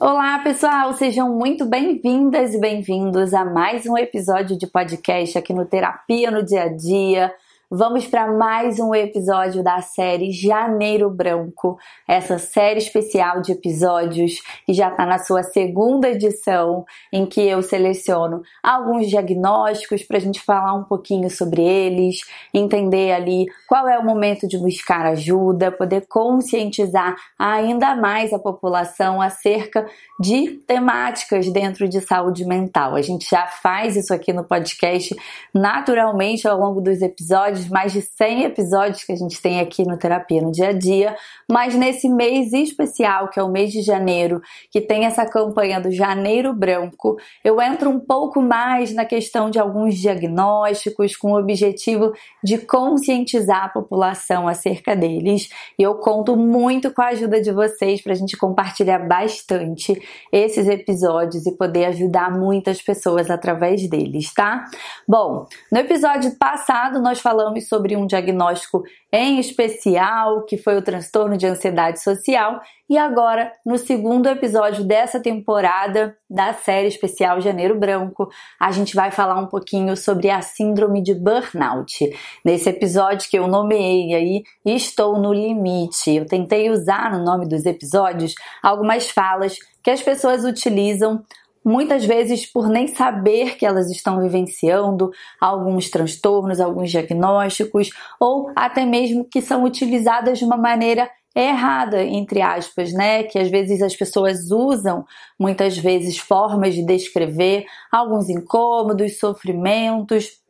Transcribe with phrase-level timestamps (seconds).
[0.00, 5.64] Olá, pessoal, sejam muito bem-vindas e bem-vindos a mais um episódio de podcast aqui no
[5.64, 7.32] Terapia no Dia a Dia.
[7.70, 14.34] Vamos para mais um episódio da série Janeiro Branco, essa série especial de episódios
[14.66, 20.20] que já está na sua segunda edição, em que eu seleciono alguns diagnósticos para a
[20.20, 22.18] gente falar um pouquinho sobre eles,
[22.52, 29.22] entender ali qual é o momento de buscar ajuda, poder conscientizar ainda mais a população
[29.22, 29.86] acerca
[30.20, 32.94] de temáticas dentro de saúde mental.
[32.94, 35.16] A gente já faz isso aqui no podcast
[35.52, 39.96] naturalmente ao longo dos episódios mais de 100 episódios que a gente tem aqui no
[39.96, 41.16] Terapia no Dia a Dia,
[41.50, 44.40] mas nesse mês especial, que é o mês de janeiro,
[44.70, 49.58] que tem essa campanha do Janeiro Branco, eu entro um pouco mais na questão de
[49.58, 52.12] alguns diagnósticos com o objetivo
[52.42, 55.48] de conscientizar a população acerca deles.
[55.78, 60.00] E eu conto muito com a ajuda de vocês para a gente compartilhar bastante
[60.32, 64.64] esses episódios e poder ajudar muitas pessoas através deles, tá?
[65.06, 70.82] Bom, no episódio passado nós falamos falamos sobre um diagnóstico em especial, que foi o
[70.82, 77.78] transtorno de ansiedade social, e agora, no segundo episódio dessa temporada da série especial Janeiro
[77.78, 78.28] Branco,
[78.60, 82.10] a gente vai falar um pouquinho sobre a síndrome de burnout.
[82.44, 86.16] Nesse episódio que eu nomeei aí, Estou no Limite.
[86.16, 91.22] Eu tentei usar no nome dos episódios algumas falas que as pessoas utilizam
[91.64, 97.90] muitas vezes por nem saber que elas estão vivenciando alguns transtornos, alguns diagnósticos,
[98.20, 103.24] ou até mesmo que são utilizadas de uma maneira errada, entre aspas, né?
[103.24, 105.04] Que às vezes as pessoas usam,
[105.38, 110.44] muitas vezes, formas de descrever alguns incômodos, sofrimentos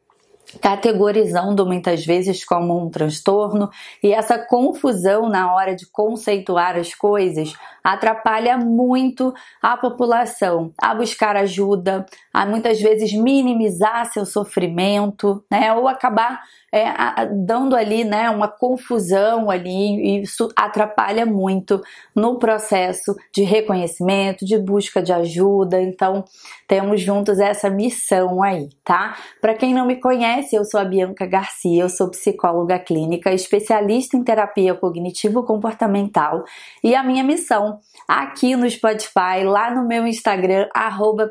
[0.61, 3.71] categorizando muitas vezes como um transtorno,
[4.03, 7.55] e essa confusão na hora de conceituar as coisas
[7.85, 15.87] atrapalha muito a população a buscar ajuda, a muitas vezes minimizar seu sofrimento, né, ou
[15.87, 16.41] acabar
[16.75, 21.81] é, a, dando ali né, uma confusão ali, e isso atrapalha muito
[22.17, 25.81] no processo de reconhecimento, de busca de ajuda.
[25.81, 26.25] Então,
[26.67, 29.17] temos juntos essa missão aí, tá?
[29.41, 34.17] Para quem não me conhece, eu sou a Bianca Garcia, eu sou psicóloga clínica, especialista
[34.17, 36.43] em terapia cognitivo-comportamental
[36.83, 37.74] e a minha missão
[38.07, 41.31] aqui no Spotify, lá no meu Instagram, arroba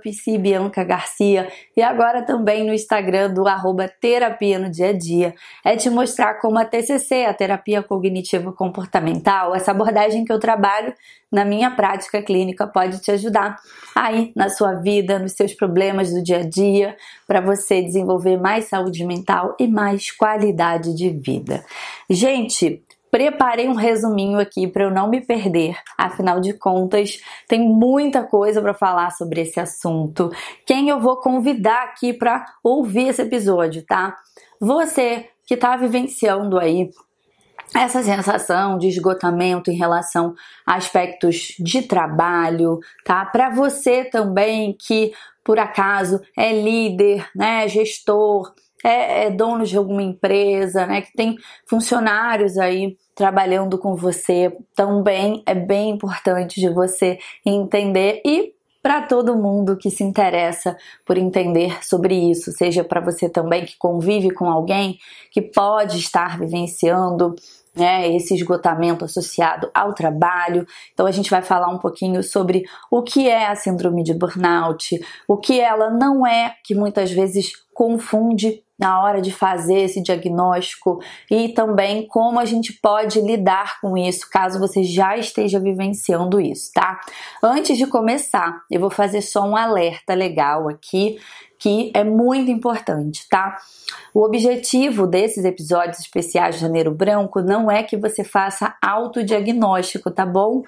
[0.88, 5.90] Garcia, e agora também no Instagram do arroba terapia no dia a dia é te
[5.90, 10.94] mostrar como a TCC, a terapia cognitivo comportamental, essa abordagem que eu trabalho
[11.32, 13.58] na minha prática clínica pode te ajudar
[13.96, 16.96] aí na sua vida, nos seus problemas do dia a dia,
[17.28, 21.66] para você desenvolver mais saúde mental e mais qualidade de vida.
[22.08, 25.78] Gente, preparei um resuminho aqui para eu não me perder.
[25.96, 30.32] Afinal de contas, tem muita coisa para falar sobre esse assunto.
[30.66, 34.18] Quem eu vou convidar aqui para ouvir esse episódio, tá?
[34.60, 36.90] Você que está vivenciando aí
[37.76, 40.34] essa sensação de esgotamento em relação
[40.66, 43.24] a aspectos de trabalho, tá?
[43.28, 45.14] Para você também que
[45.44, 51.38] por acaso é líder, né, gestor, é, é, dono de alguma empresa, né, que tem
[51.66, 59.38] funcionários aí trabalhando com você, também é bem importante de você entender e para todo
[59.38, 64.50] mundo que se interessa por entender sobre isso, seja para você também que convive com
[64.50, 65.00] alguém
[65.32, 67.34] que pode estar vivenciando
[67.74, 70.68] né, esse esgotamento associado ao trabalho.
[70.94, 75.00] Então a gente vai falar um pouquinho sobre o que é a síndrome de burnout,
[75.28, 81.02] o que ela não é, que muitas vezes confunde na hora de fazer esse diagnóstico
[81.32, 86.70] e também como a gente pode lidar com isso caso você já esteja vivenciando isso,
[86.74, 87.00] tá?
[87.42, 91.18] Antes de começar, eu vou fazer só um alerta legal aqui
[91.64, 93.58] que é muito importante, tá?
[94.14, 100.26] O objetivo desses episódios especiais de Janeiro Branco não é que você faça autodiagnóstico, tá
[100.26, 100.64] bom?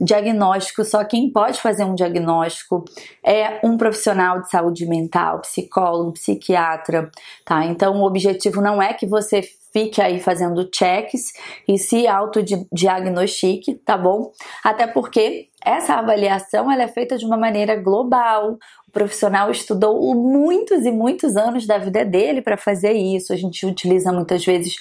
[0.00, 2.82] Diagnóstico, só quem pode fazer um diagnóstico
[3.22, 7.10] é um profissional de saúde mental, psicólogo, psiquiatra,
[7.44, 7.66] tá?
[7.66, 11.32] Então o objetivo não é que você fique aí fazendo checks
[11.68, 14.32] e se autodiagnostique, tá bom?
[14.64, 18.58] Até porque essa avaliação ela é feita de uma maneira global.
[18.88, 23.34] O profissional estudou muitos e muitos anos da vida dele para fazer isso.
[23.34, 24.76] A gente utiliza muitas vezes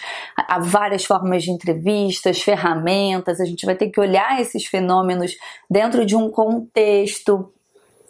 [0.62, 3.42] várias formas de entrevistas, ferramentas.
[3.42, 5.36] A gente vai ter que olhar esses fenômenos
[5.70, 7.52] dentro de um contexto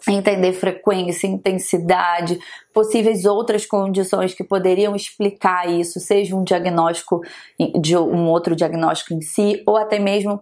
[0.06, 2.38] entender frequência, intensidade,
[2.72, 7.20] possíveis outras condições que poderiam explicar isso, seja um diagnóstico
[7.80, 10.40] de um outro diagnóstico em si, ou até mesmo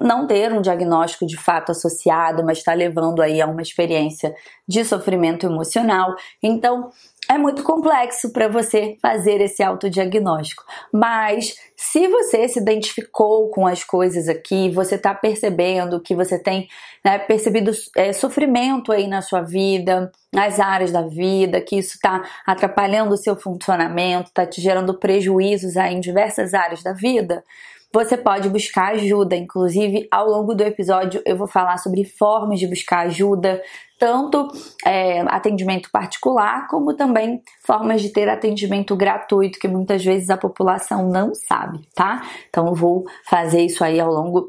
[0.00, 4.34] não ter um diagnóstico de fato associado, mas está levando aí a uma experiência
[4.66, 6.14] de sofrimento emocional.
[6.42, 6.90] Então,
[7.28, 10.64] é muito complexo para você fazer esse autodiagnóstico.
[10.92, 16.68] Mas se você se identificou com as coisas aqui, você está percebendo que você tem
[17.04, 22.22] né, percebido é, sofrimento aí na sua vida, nas áreas da vida, que isso está
[22.46, 27.44] atrapalhando o seu funcionamento, está te gerando prejuízos aí em diversas áreas da vida,
[27.92, 29.36] você pode buscar ajuda.
[29.36, 33.62] Inclusive, ao longo do episódio, eu vou falar sobre formas de buscar ajuda,
[33.98, 34.48] tanto
[34.84, 41.08] é, atendimento particular, como também formas de ter atendimento gratuito, que muitas vezes a população
[41.08, 42.22] não sabe, tá?
[42.48, 44.48] Então, eu vou fazer isso aí ao longo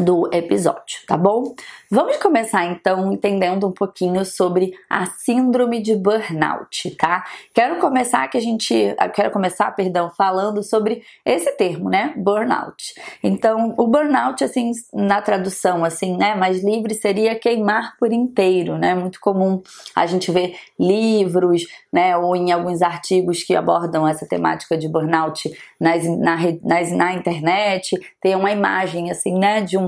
[0.00, 1.54] do episódio, tá bom?
[1.90, 7.24] Vamos começar então entendendo um pouquinho sobre a síndrome de burnout, tá?
[7.54, 12.12] Quero começar que a gente, ah, quero começar, perdão, falando sobre esse termo, né?
[12.16, 12.94] Burnout.
[13.22, 18.94] Então, o burnout assim, na tradução assim, né, mais livre seria queimar por inteiro, né?
[18.94, 19.62] Muito comum
[19.94, 25.48] a gente ver livros, né, ou em alguns artigos que abordam essa temática de burnout
[25.78, 29.83] nas, na, nas, na internet, tem uma imagem assim, né, de um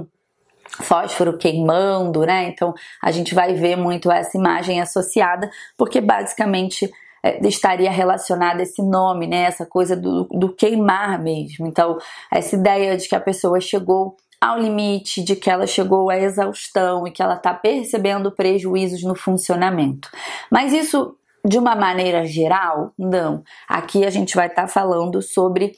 [0.80, 2.48] fósforo queimando, né?
[2.48, 6.90] Então a gente vai ver muito essa imagem associada, porque basicamente
[7.22, 9.42] é, estaria relacionada esse nome, né?
[9.42, 11.66] Essa coisa do, do queimar mesmo.
[11.66, 11.98] Então,
[12.30, 17.06] essa ideia de que a pessoa chegou ao limite, de que ela chegou à exaustão
[17.06, 20.08] e que ela está percebendo prejuízos no funcionamento.
[20.50, 23.42] Mas isso, de uma maneira geral, não.
[23.68, 25.72] Aqui a gente vai estar tá falando sobre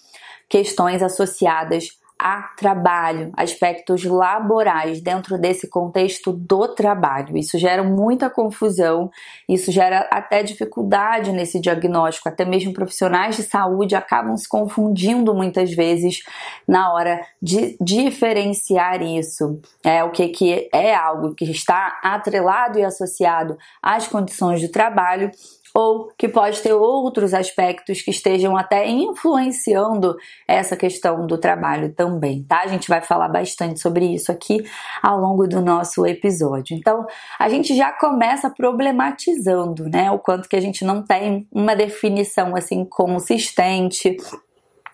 [0.49, 7.37] questões associadas a trabalho, aspectos laborais dentro desse contexto do trabalho.
[7.37, 9.09] Isso gera muita confusão,
[9.49, 15.73] isso gera até dificuldade nesse diagnóstico, até mesmo profissionais de saúde acabam se confundindo muitas
[15.73, 16.23] vezes
[16.67, 19.61] na hora de diferenciar isso.
[19.85, 25.31] É o que, que é algo que está atrelado e associado às condições de trabalho
[25.75, 30.17] ou que pode ter outros aspectos que estejam até influenciando
[30.47, 32.63] essa questão do trabalho também, tá?
[32.63, 34.65] A gente vai falar bastante sobre isso aqui
[35.03, 36.77] ao longo do nosso episódio.
[36.77, 37.07] Então,
[37.39, 42.57] a gente já começa problematizando, né, o quanto que a gente não tem uma definição
[42.57, 44.17] assim consistente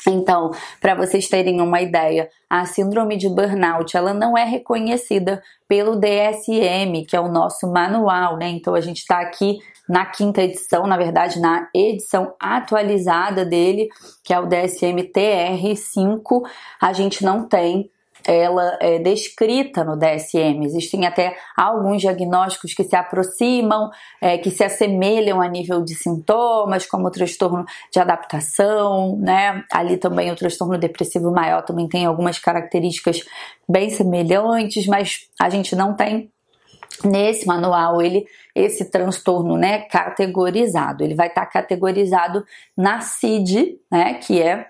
[0.07, 0.51] então,
[0.81, 7.07] para vocês terem uma ideia, a síndrome de burnout, ela não é reconhecida pelo DSM,
[7.09, 8.49] que é o nosso manual, né?
[8.49, 9.59] Então a gente está aqui
[9.89, 13.89] na quinta edição, na verdade, na edição atualizada dele,
[14.23, 16.43] que é o DSM TR5,
[16.81, 17.91] a gente não tem
[18.27, 20.65] ela é descrita no DSM.
[20.65, 23.91] Existem até alguns diagnósticos que se aproximam,
[24.21, 29.63] é, que se assemelham a nível de sintomas, como o transtorno de adaptação, né?
[29.71, 33.21] Ali também o transtorno depressivo maior também tem algumas características
[33.69, 36.31] bem semelhantes, mas a gente não tem
[37.05, 41.03] nesse manual ele esse transtorno né categorizado.
[41.03, 42.45] Ele vai estar categorizado
[42.77, 44.69] na CID né que é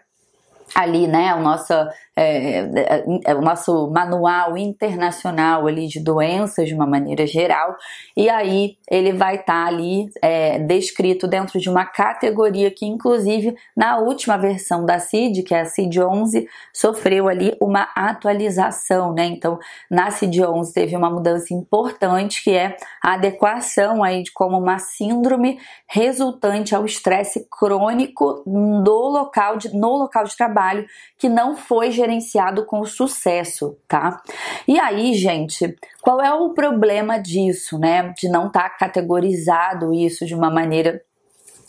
[0.74, 1.72] ali, né, o nosso,
[2.16, 7.76] é, é, é, o nosso manual internacional ali de doenças de uma maneira geral,
[8.16, 13.56] e aí ele vai estar tá ali é, descrito dentro de uma categoria que, inclusive,
[13.76, 19.26] na última versão da CID, que é a CID 11, sofreu ali uma atualização, né?
[19.26, 19.58] Então,
[19.90, 24.78] na CID 11 teve uma mudança importante que é a adequação aí de como uma
[24.78, 30.86] síndrome resultante ao estresse crônico no local de, no local de trabalho
[31.18, 34.22] que não foi gerenciado com sucesso, tá?
[34.68, 38.12] E aí, gente, qual é o problema disso, né?
[38.16, 41.02] De não estar tá categorizado isso de uma maneira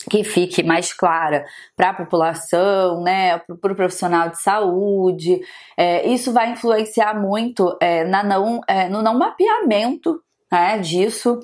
[0.08, 1.44] que fique mais clara
[1.76, 5.40] para a população, né, para o pro profissional de saúde.
[5.76, 10.22] É, isso vai influenciar muito é, na não, é, no não mapeamento
[10.56, 11.38] né, disso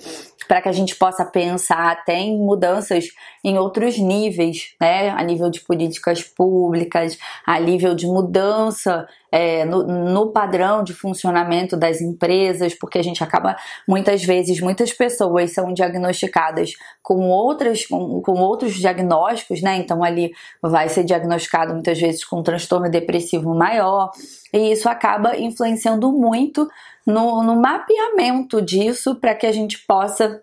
[0.49, 3.09] para que a gente possa pensar até em mudanças
[3.45, 5.11] em outros níveis, né?
[5.11, 7.17] A nível de políticas públicas,
[7.47, 13.25] a nível de mudança é, no, no, padrão de funcionamento das empresas, porque a gente
[13.25, 13.57] acaba
[13.89, 19.77] muitas vezes, muitas pessoas são diagnosticadas com outras, com, com outros diagnósticos, né?
[19.77, 24.11] Então ali vai ser diagnosticado muitas vezes com um transtorno depressivo maior,
[24.53, 26.69] e isso acaba influenciando muito
[27.07, 30.43] no, no mapeamento disso para que a gente possa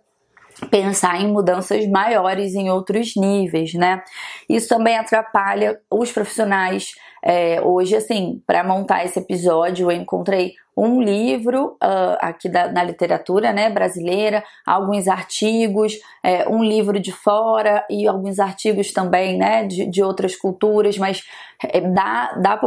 [0.69, 4.03] pensar em mudanças maiores em outros níveis, né?
[4.47, 11.01] Isso também atrapalha os profissionais é, hoje, assim, para montar esse episódio, eu encontrei um
[11.01, 17.85] livro uh, aqui da, na literatura né, brasileira, alguns artigos, é, um livro de fora
[17.89, 21.21] e alguns artigos também né, de, de outras culturas, mas
[21.61, 22.61] é, da, da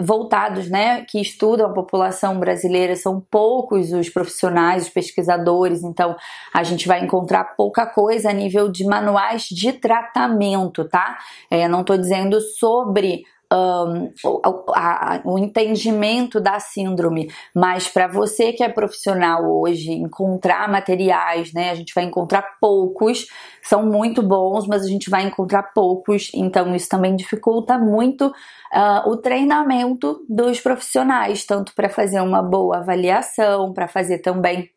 [0.00, 6.16] voltados né, que estudam a população brasileira, são poucos os profissionais, os pesquisadores, então
[6.52, 11.16] a gente vai encontrar pouca coisa a nível de manuais de tratamento, tá?
[11.48, 18.52] É, não estou dizendo sobre um, o, a, o entendimento da síndrome, mas para você
[18.52, 21.70] que é profissional hoje, encontrar materiais, né?
[21.70, 23.26] A gente vai encontrar poucos,
[23.62, 29.10] são muito bons, mas a gente vai encontrar poucos, então isso também dificulta muito uh,
[29.10, 34.70] o treinamento dos profissionais, tanto para fazer uma boa avaliação, para fazer também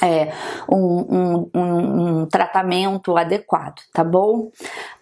[0.00, 0.32] é,
[0.68, 4.50] um, um, um, tratamento adequado, tá bom?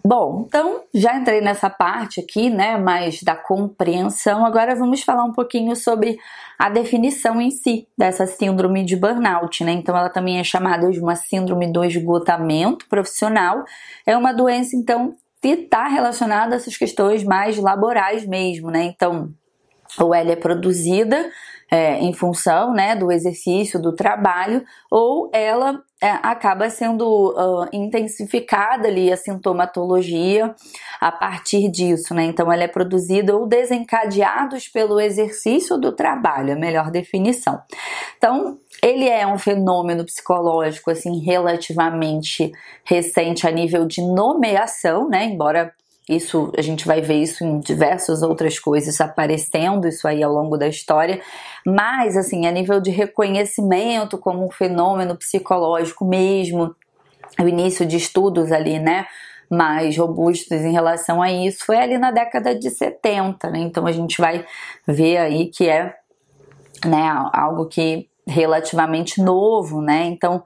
[0.04, 4.44] Bom, então já entrei nessa parte aqui, né, mais da compreensão.
[4.44, 6.18] Agora vamos falar um pouquinho sobre
[6.58, 9.72] a definição em si dessa síndrome de burnout, né?
[9.72, 13.64] Então ela também é chamada de uma síndrome do esgotamento profissional.
[14.04, 18.82] É uma doença, então, que está relacionada a essas questões mais laborais mesmo, né?
[18.84, 19.32] Então,
[19.98, 21.30] ou ela é produzida
[21.70, 28.88] é, em função né, do exercício, do trabalho, ou ela é, acaba sendo uh, intensificada
[28.88, 30.54] ali a sintomatologia
[31.00, 32.24] a partir disso, né?
[32.24, 37.60] Então ela é produzida ou desencadeados pelo exercício do trabalho, a melhor definição.
[38.16, 42.50] Então, ele é um fenômeno psicológico assim relativamente
[42.82, 45.26] recente a nível de nomeação, né?
[45.26, 45.72] Embora
[46.08, 50.56] isso a gente vai ver isso em diversas outras coisas aparecendo isso aí ao longo
[50.56, 51.20] da história,
[51.64, 56.74] mas assim, a nível de reconhecimento como um fenômeno psicológico mesmo,
[57.38, 59.06] o início de estudos ali, né,
[59.50, 63.58] mais robustos em relação a isso foi ali na década de 70, né?
[63.58, 64.44] Então a gente vai
[64.86, 65.94] ver aí que é,
[66.84, 70.04] né, algo que relativamente novo, né?
[70.04, 70.42] Então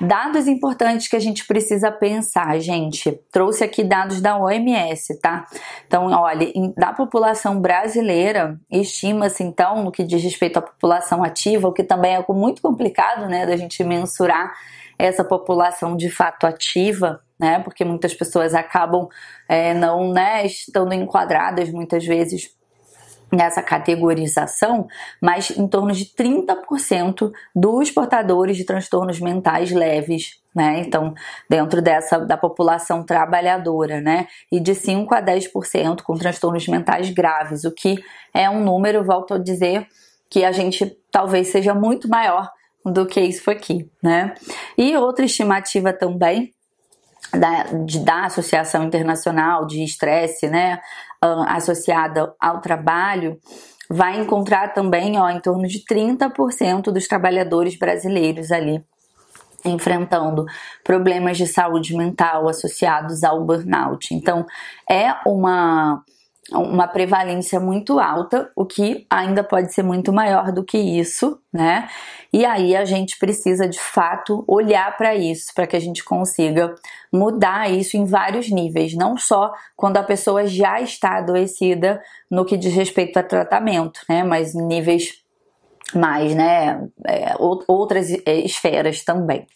[0.00, 3.18] Dados importantes que a gente precisa pensar, gente.
[3.32, 5.46] Trouxe aqui dados da OMS, tá?
[5.86, 11.72] Então, olha, da população brasileira, estima-se então, no que diz respeito à população ativa, o
[11.72, 14.52] que também é muito complicado, né, da gente mensurar
[14.98, 17.58] essa população de fato ativa, né?
[17.60, 19.08] Porque muitas pessoas acabam
[19.48, 22.55] é, não, né, estando enquadradas muitas vezes
[23.32, 24.86] nessa categorização,
[25.20, 30.80] mas em torno de 30% dos portadores de transtornos mentais leves, né?
[30.80, 31.12] Então,
[31.50, 34.26] dentro dessa da população trabalhadora, né?
[34.50, 38.02] E de 5 a 10% com transtornos mentais graves, o que
[38.32, 39.86] é um número, volto a dizer,
[40.30, 42.50] que a gente talvez seja muito maior
[42.84, 44.34] do que isso aqui, né?
[44.78, 46.52] E outra estimativa também
[47.32, 50.80] da, de, da Associação Internacional de Estresse, né,
[51.48, 53.38] associada ao trabalho,
[53.88, 58.82] vai encontrar também ó, em torno de 30% dos trabalhadores brasileiros ali
[59.64, 60.44] enfrentando
[60.84, 64.14] problemas de saúde mental associados ao burnout.
[64.14, 64.46] Então,
[64.88, 66.04] é uma
[66.52, 71.88] uma prevalência muito alta, o que ainda pode ser muito maior do que isso, né?
[72.32, 76.74] E aí a gente precisa de fato olhar para isso, para que a gente consiga
[77.12, 82.00] mudar isso em vários níveis, não só quando a pessoa já está adoecida
[82.30, 84.22] no que diz respeito a tratamento, né?
[84.22, 85.25] Mas níveis
[85.94, 89.46] mais, né, é, outras é, esferas também.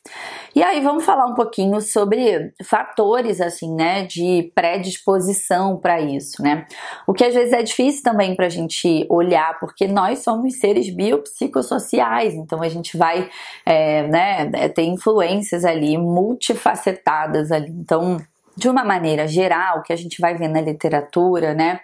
[0.55, 6.67] E aí vamos falar um pouquinho sobre fatores assim, né, de predisposição para isso, né?
[7.07, 10.89] O que às vezes é difícil também para a gente olhar, porque nós somos seres
[10.89, 13.29] biopsicossociais, então a gente vai,
[13.67, 17.71] é, né, é, ter influências ali multifacetadas ali.
[17.71, 18.19] Então,
[18.57, 21.81] de uma maneira geral, que a gente vai ver na literatura, né?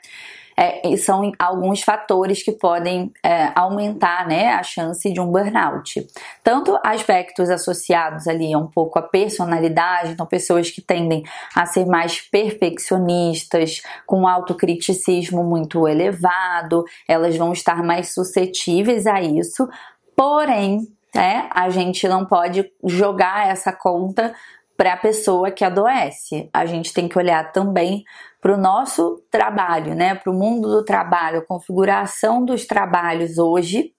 [0.56, 6.06] É, são alguns fatores que podem é, aumentar né, a chance de um burnout.
[6.42, 11.22] Tanto aspectos associados ali um pouco à personalidade, então pessoas que tendem
[11.54, 19.68] a ser mais perfeccionistas, com autocriticismo muito elevado, elas vão estar mais suscetíveis a isso.
[20.16, 24.34] Porém, é, a gente não pode jogar essa conta
[24.76, 26.48] para a pessoa que adoece.
[26.52, 28.04] A gente tem que olhar também
[28.40, 30.14] para o nosso trabalho, né?
[30.14, 33.95] Para o mundo do trabalho, a configuração dos trabalhos hoje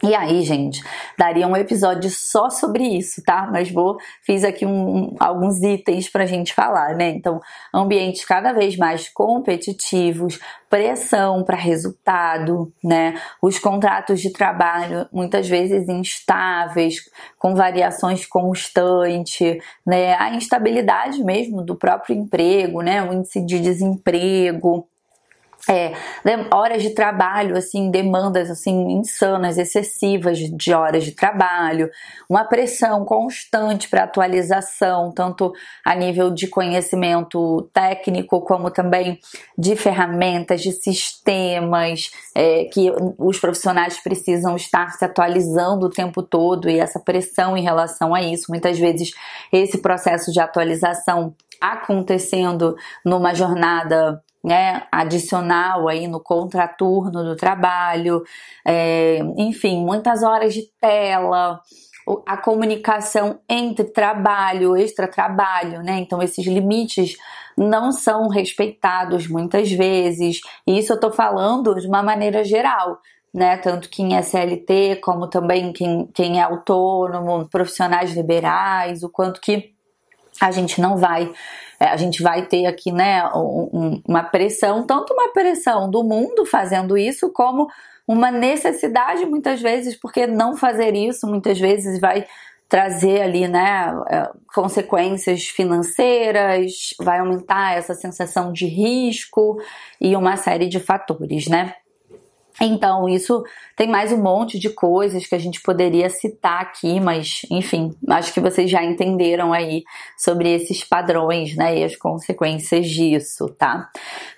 [0.00, 0.80] e aí, gente,
[1.18, 3.48] daria um episódio só sobre isso, tá?
[3.50, 7.08] Mas vou fiz aqui um, alguns itens pra gente falar, né?
[7.10, 7.40] Então,
[7.74, 10.38] ambientes cada vez mais competitivos,
[10.70, 13.20] pressão para resultado, né?
[13.42, 17.00] Os contratos de trabalho muitas vezes instáveis,
[17.36, 20.14] com variações constantes, né?
[20.14, 23.02] A instabilidade mesmo do próprio emprego, né?
[23.02, 24.86] O índice de desemprego,
[25.66, 25.92] é,
[26.52, 31.90] horas de trabalho, assim, demandas assim insanas, excessivas de horas de trabalho,
[32.28, 35.52] uma pressão constante para atualização, tanto
[35.84, 39.18] a nível de conhecimento técnico como também
[39.56, 46.68] de ferramentas, de sistemas é, que os profissionais precisam estar se atualizando o tempo todo
[46.70, 49.10] e essa pressão em relação a isso, muitas vezes
[49.52, 58.22] esse processo de atualização acontecendo numa jornada né, adicional aí no contraturno do trabalho,
[58.66, 61.60] é, enfim, muitas horas de tela,
[62.26, 65.98] a comunicação entre trabalho, extra-trabalho, né?
[65.98, 67.18] Então esses limites
[67.54, 70.40] não são respeitados muitas vezes.
[70.66, 72.98] E isso eu tô falando de uma maneira geral,
[73.34, 73.58] né?
[73.58, 79.74] Tanto quem é CLT, como também quem, quem é autônomo, profissionais liberais, o quanto que
[80.40, 81.30] a gente não vai
[81.78, 86.96] a gente vai ter aqui, né, um, uma pressão, tanto uma pressão do mundo fazendo
[86.98, 87.68] isso, como
[88.06, 92.26] uma necessidade muitas vezes, porque não fazer isso muitas vezes vai
[92.68, 99.56] trazer ali, né, é, consequências financeiras, vai aumentar essa sensação de risco
[100.00, 101.74] e uma série de fatores, né?
[102.60, 103.44] Então, isso
[103.76, 108.32] tem mais um monte de coisas que a gente poderia citar aqui, mas enfim, acho
[108.34, 109.84] que vocês já entenderam aí
[110.16, 113.88] sobre esses padrões, né, e as consequências disso, tá?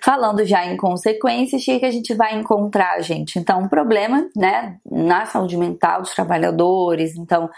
[0.03, 3.39] Falando já em consequências, o que, a gente vai encontrar, gente?
[3.39, 7.49] Então, um problema, né, na saúde mental dos trabalhadores, então,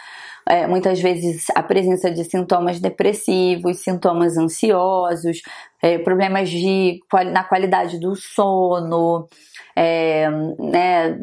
[0.47, 5.41] é, muitas vezes a presença de sintomas depressivos, sintomas ansiosos,
[5.81, 6.99] é, problemas de,
[7.31, 9.27] na qualidade do sono,
[9.75, 11.19] é, né,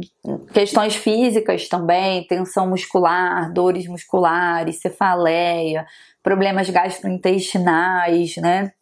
[0.53, 5.87] questões físicas também, tensão muscular, dores musculares, cefaleia,
[6.23, 8.73] problemas gastrointestinais, né?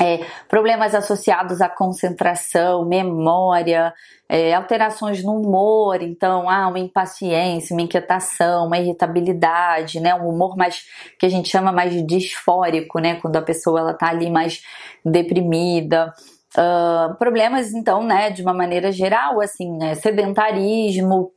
[0.00, 3.92] É, problemas associados à concentração, memória,
[4.28, 10.56] é, alterações no humor, então, ah, uma impaciência, uma inquietação, uma irritabilidade, né, um humor
[10.56, 10.84] mais
[11.18, 14.62] que a gente chama mais disfórico, né, quando a pessoa ela tá ali mais
[15.04, 16.12] deprimida,
[16.54, 21.32] Uh, problemas, então, né, de uma maneira geral, assim, né, sedentarismo,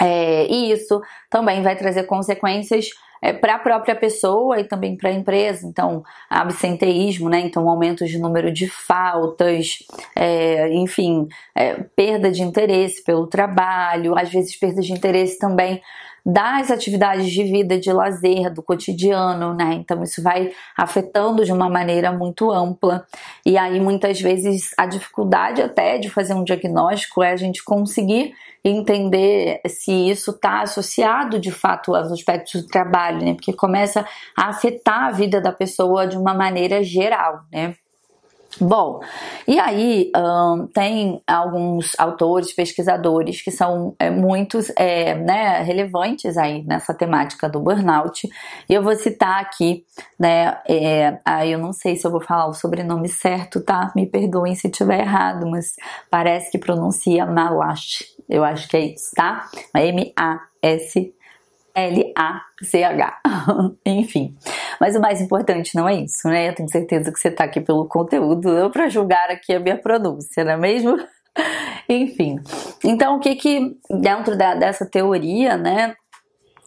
[0.00, 2.88] é, e isso também vai trazer consequências
[3.22, 5.64] é, para a própria pessoa e também para a empresa.
[5.66, 7.38] Então, absenteísmo, né?
[7.40, 9.78] Então, aumento de número de faltas,
[10.16, 15.80] é, enfim, é, perda de interesse pelo trabalho, às vezes perda de interesse também
[16.24, 19.74] das atividades de vida, de lazer, do cotidiano, né?
[19.74, 23.06] Então isso vai afetando de uma maneira muito ampla.
[23.44, 28.32] E aí muitas vezes a dificuldade até de fazer um diagnóstico é a gente conseguir
[28.64, 33.34] entender se isso está associado de fato aos aspectos do trabalho, né?
[33.34, 34.06] Porque começa
[34.36, 37.74] a afetar a vida da pessoa de uma maneira geral, né?
[38.60, 39.00] Bom,
[39.48, 46.62] e aí um, tem alguns autores, pesquisadores que são é, muitos é, né, relevantes aí
[46.64, 48.28] nessa temática do burnout.
[48.68, 49.84] E eu vou citar aqui,
[50.18, 50.58] né?
[50.68, 53.90] É, aí eu não sei se eu vou falar o sobrenome certo, tá?
[53.96, 55.74] Me perdoem se estiver errado, mas
[56.10, 58.04] parece que pronuncia Malash.
[58.28, 59.48] Eu acho que é isso, tá?
[59.74, 61.14] M-A-S
[61.74, 63.20] L-A-C-H.
[63.86, 64.36] Enfim.
[64.80, 66.48] Mas o mais importante não é isso, né?
[66.48, 69.78] Eu tenho certeza que você está aqui pelo conteúdo, não para julgar aqui a minha
[69.78, 70.96] pronúncia, não é mesmo?
[71.88, 72.38] Enfim.
[72.84, 75.94] Então, o que que dentro da, dessa teoria, né?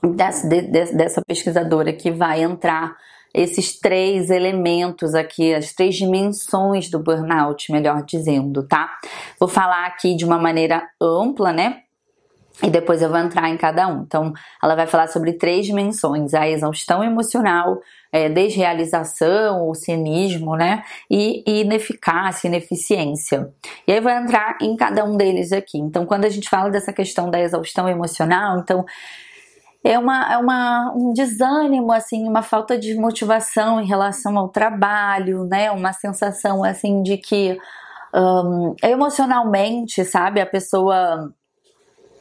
[0.03, 2.95] Dessa, de, dessa pesquisadora que vai entrar
[3.33, 8.97] esses três elementos aqui, as três dimensões do burnout, melhor dizendo, tá?
[9.37, 11.81] Vou falar aqui de uma maneira ampla, né?
[12.63, 14.03] E depois eu vou entrar em cada um.
[14.03, 14.31] Então,
[14.63, 17.79] ela vai falar sobre três dimensões: a exaustão emocional,
[18.11, 20.83] é, desrealização, o cinismo, né?
[21.09, 23.49] E, ineficácia, ineficiência.
[23.85, 25.77] E aí eu vou entrar em cada um deles aqui.
[25.77, 28.85] Então, quando a gente fala dessa questão da exaustão emocional, então
[29.83, 35.43] é, uma, é uma, um desânimo, assim, uma falta de motivação em relação ao trabalho,
[35.43, 35.69] né?
[35.71, 37.57] Uma sensação assim de que
[38.13, 41.33] um, emocionalmente, sabe, a pessoa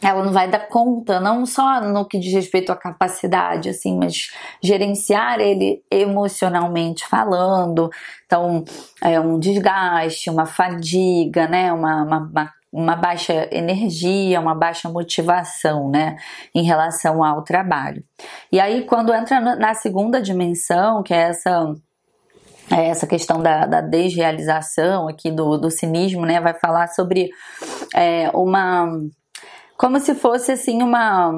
[0.05, 4.31] ela não vai dar conta, não só no que diz respeito à capacidade, assim, mas
[4.63, 7.89] gerenciar ele emocionalmente falando.
[8.27, 8.63] Então,
[9.03, 11.73] é um desgaste, uma fadiga, né?
[11.73, 16.17] Uma, uma, uma baixa energia, uma baixa motivação, né?
[16.55, 18.05] Em relação ao trabalho.
[18.53, 21.75] E aí, quando entra na segunda dimensão, que é essa
[22.71, 26.41] é essa questão da, da desrealização aqui do, do cinismo, né?
[26.41, 27.31] Vai falar sobre
[27.95, 28.87] é, uma
[29.77, 31.33] como se fosse assim uma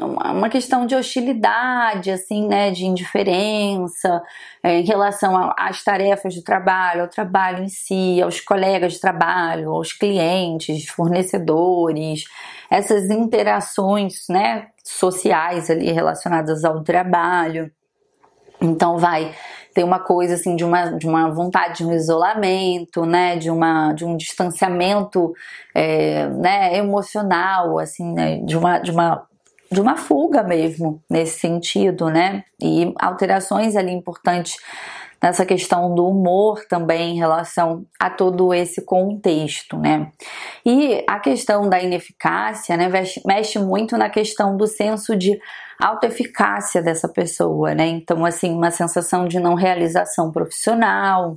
[0.00, 4.22] uma questão de hostilidade, assim, né, de indiferença
[4.62, 9.70] é, em relação às tarefas do trabalho, ao trabalho em si, aos colegas de trabalho,
[9.70, 12.24] aos clientes, fornecedores,
[12.70, 17.70] essas interações, né, sociais ali relacionadas ao trabalho.
[18.60, 19.34] Então vai
[19.74, 23.92] ter uma coisa assim de uma, de uma vontade de um isolamento, né, de uma
[23.92, 25.32] de um distanciamento,
[25.74, 29.26] é, né, emocional, assim, né, de uma de uma
[29.70, 32.44] de uma fuga mesmo nesse sentido, né?
[32.62, 34.58] E alterações ali importantes
[35.22, 40.10] nessa questão do humor também em relação a todo esse contexto, né?
[40.66, 42.90] E a questão da ineficácia, né,
[43.24, 45.38] mexe muito na questão do senso de
[45.80, 47.86] autoeficácia dessa pessoa, né?
[47.86, 51.36] Então, assim, uma sensação de não realização profissional,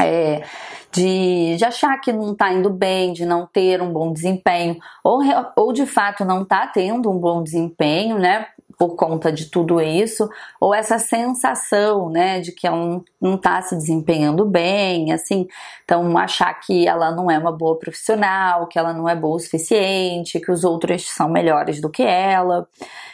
[0.00, 0.42] é,
[0.90, 5.20] de, de achar que não está indo bem, de não ter um bom desempenho, ou,
[5.56, 8.46] ou de fato não está tendo um bom desempenho, né?
[8.82, 10.28] Por conta de tudo isso,
[10.60, 15.46] ou essa sensação, né, de que ela não está se desempenhando bem, assim,
[15.84, 19.38] então achar que ela não é uma boa profissional, que ela não é boa o
[19.38, 22.66] suficiente, que os outros são melhores do que ela,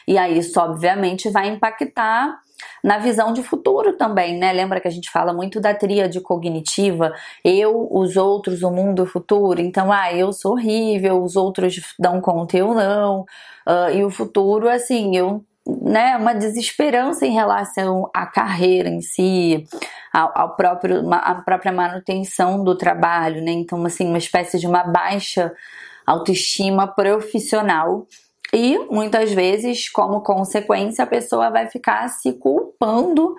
[0.07, 2.40] e aí isso obviamente vai impactar
[2.83, 4.50] na visão de futuro também, né?
[4.54, 7.12] Lembra que a gente fala muito da tríade cognitiva,
[7.44, 9.61] eu, os outros, o mundo, o futuro.
[9.61, 13.26] Então, ah, eu sou horrível, os outros dão conta, eu não.
[13.66, 19.64] Uh, e o futuro, assim, eu né, uma desesperança em relação à carreira em si,
[20.12, 23.52] ao, ao próprio, a própria manutenção do trabalho, né?
[23.52, 25.52] Então, assim, uma espécie de uma baixa
[26.07, 28.07] autoestima profissional
[28.52, 33.37] e muitas vezes, como consequência, a pessoa vai ficar se culpando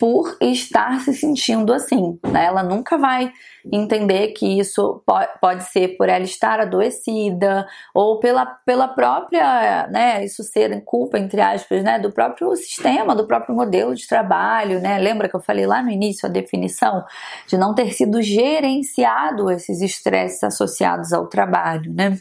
[0.00, 2.18] por estar se sentindo assim.
[2.26, 2.46] Né?
[2.46, 3.30] Ela nunca vai
[3.70, 5.04] entender que isso
[5.38, 11.42] pode ser por ela estar adoecida ou pela, pela própria, né, isso ser culpa, entre
[11.42, 14.98] aspas, né, do próprio sistema, do próprio modelo de trabalho, né?
[14.98, 17.04] Lembra que eu falei lá no início a definição
[17.46, 22.18] de não ter sido gerenciado esses estresses associados ao trabalho, né?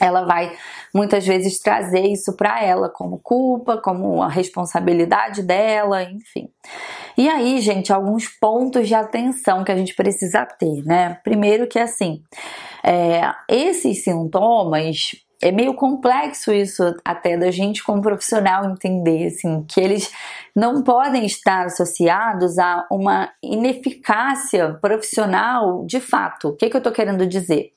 [0.00, 0.56] ela vai
[0.94, 6.48] muitas vezes trazer isso para ela como culpa, como a responsabilidade dela, enfim.
[7.18, 11.18] E aí, gente, alguns pontos de atenção que a gente precisa ter, né?
[11.24, 12.22] Primeiro que assim,
[12.80, 19.80] é, esses sintomas é meio complexo isso até da gente como profissional entender assim que
[19.80, 20.12] eles
[20.54, 26.50] não podem estar associados a uma ineficácia profissional de fato.
[26.50, 27.72] O que, que eu estou querendo dizer?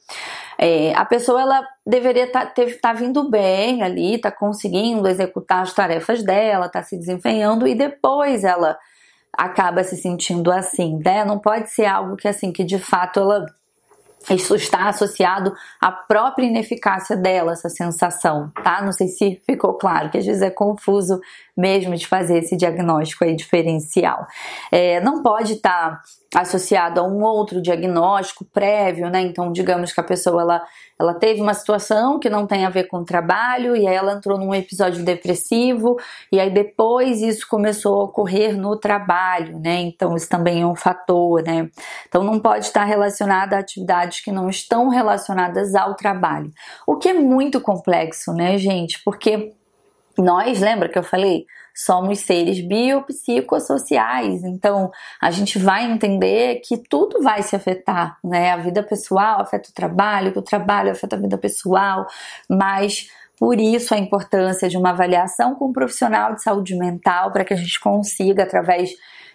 [0.55, 5.73] É, a pessoa ela deveria estar tá, tá vindo bem ali, tá conseguindo executar as
[5.73, 8.77] tarefas dela, tá se desempenhando e depois ela
[9.41, 11.25] acaba se sentindo assim, né?
[11.25, 13.47] Não pode ser algo que assim que de fato ela
[14.29, 15.51] isso está associado
[15.81, 18.79] à própria ineficácia dela, essa sensação, tá?
[18.83, 21.19] Não sei se ficou claro, que às vezes é confuso
[21.57, 24.25] mesmo de fazer esse diagnóstico aí diferencial.
[24.71, 29.21] É, não pode estar tá associado a um outro diagnóstico prévio, né?
[29.21, 30.63] Então, digamos que a pessoa ela,
[30.97, 34.13] ela teve uma situação que não tem a ver com o trabalho e aí ela
[34.13, 35.97] entrou num episódio depressivo
[36.31, 39.81] e aí depois isso começou a ocorrer no trabalho, né?
[39.81, 41.69] Então, isso também é um fator, né?
[42.07, 46.49] Então, não pode estar relacionado a atividades que não estão relacionadas ao trabalho.
[46.87, 49.01] O que é muito complexo, né, gente?
[49.03, 49.53] Porque
[50.21, 51.45] nós, lembra que eu falei?
[51.73, 58.51] Somos seres biopsicossociais, então a gente vai entender que tudo vai se afetar, né?
[58.51, 62.05] A vida pessoal afeta o trabalho, o trabalho afeta a vida pessoal,
[62.49, 63.07] mas
[63.39, 67.53] por isso a importância de uma avaliação com um profissional de saúde mental para que
[67.53, 68.91] a gente consiga, através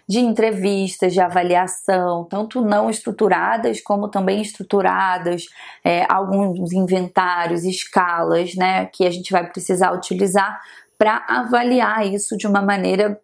[0.07, 5.45] de entrevistas, de avaliação, tanto não estruturadas como também estruturadas,
[5.83, 10.61] é, alguns inventários, escalas, né, que a gente vai precisar utilizar
[10.97, 13.19] para avaliar isso de uma maneira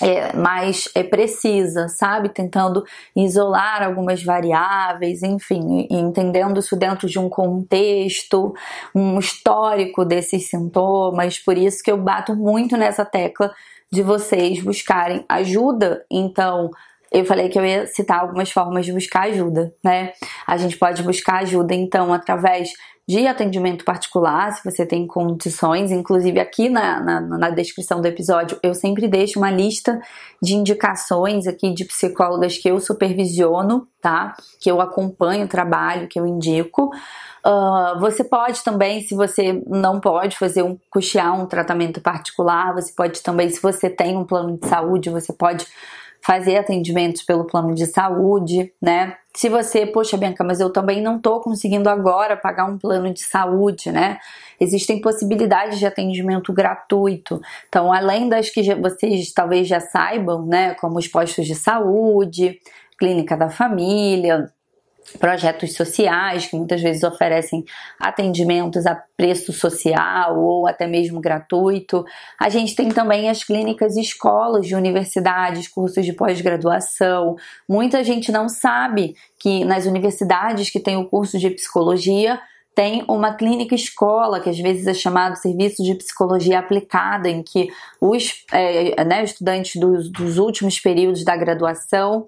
[0.00, 2.30] é, mais é, precisa, sabe?
[2.30, 8.54] Tentando isolar algumas variáveis, enfim, entendendo isso dentro de um contexto,
[8.94, 11.38] um histórico desses sintomas.
[11.38, 13.52] Por isso que eu bato muito nessa tecla
[13.92, 16.04] de vocês buscarem ajuda.
[16.10, 16.70] Então,
[17.12, 20.12] eu falei que eu ia citar algumas formas de buscar ajuda, né?
[20.46, 22.70] A gente pode buscar ajuda, então, através
[23.10, 25.90] de atendimento particular, se você tem condições.
[25.90, 30.00] Inclusive, aqui na, na, na, descrição do episódio, eu sempre deixo uma lista
[30.40, 34.36] de indicações aqui de psicólogas que eu supervisiono, tá?
[34.60, 36.92] Que eu acompanho o trabalho, que eu indico.
[37.44, 42.92] Uh, você pode também, se você não pode fazer um custear um tratamento particular, você
[42.94, 45.66] pode também, se você tem um plano de saúde, você pode
[46.22, 49.16] fazer atendimentos pelo plano de saúde, né?
[49.34, 53.22] Se você, poxa, Bianca, mas eu também não tô conseguindo agora pagar um plano de
[53.22, 54.18] saúde, né?
[54.58, 57.40] Existem possibilidades de atendimento gratuito.
[57.68, 62.58] Então, além das que vocês talvez já saibam, né, como os postos de saúde,
[62.98, 64.52] clínica da família,
[65.18, 67.64] projetos sociais que muitas vezes oferecem
[67.98, 72.04] atendimentos a preço social ou até mesmo gratuito.
[72.38, 77.36] A gente tem também as clínicas escolas de universidades, cursos de pós-graduação.
[77.68, 82.40] Muita gente não sabe que nas universidades que tem o curso de psicologia
[82.74, 87.68] tem uma clínica escola, que às vezes é chamado serviço de psicologia aplicada, em que
[88.00, 92.26] os é, né, estudantes dos, dos últimos períodos da graduação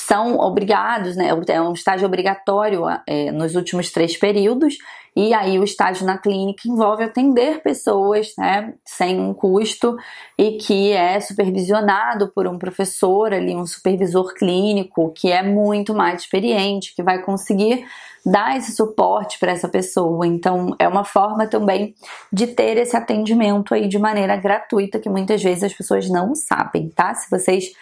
[0.00, 1.28] são obrigados, né?
[1.48, 4.78] É um estágio obrigatório é, nos últimos três períodos,
[5.14, 9.96] e aí o estágio na clínica envolve atender pessoas, né, sem um custo
[10.38, 16.22] e que é supervisionado por um professor ali, um supervisor clínico que é muito mais
[16.22, 17.84] experiente, que vai conseguir
[18.24, 20.26] dar esse suporte para essa pessoa.
[20.26, 21.94] Então, é uma forma também
[22.32, 26.88] de ter esse atendimento aí de maneira gratuita, que muitas vezes as pessoas não sabem,
[26.90, 27.14] tá?
[27.14, 27.72] Se vocês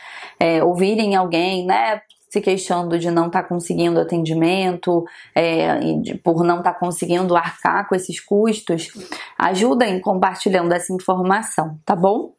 [0.40, 6.44] é, ouvirem alguém, né, se queixando de não estar tá conseguindo atendimento, é, de, por
[6.44, 8.90] não estar tá conseguindo arcar com esses custos,
[9.38, 12.32] ajudem compartilhando essa informação, tá bom?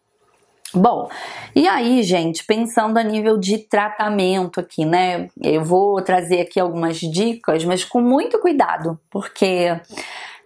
[0.71, 1.09] Bom,
[1.55, 5.27] e aí, gente, pensando a nível de tratamento aqui, né?
[5.41, 9.75] Eu vou trazer aqui algumas dicas, mas com muito cuidado, porque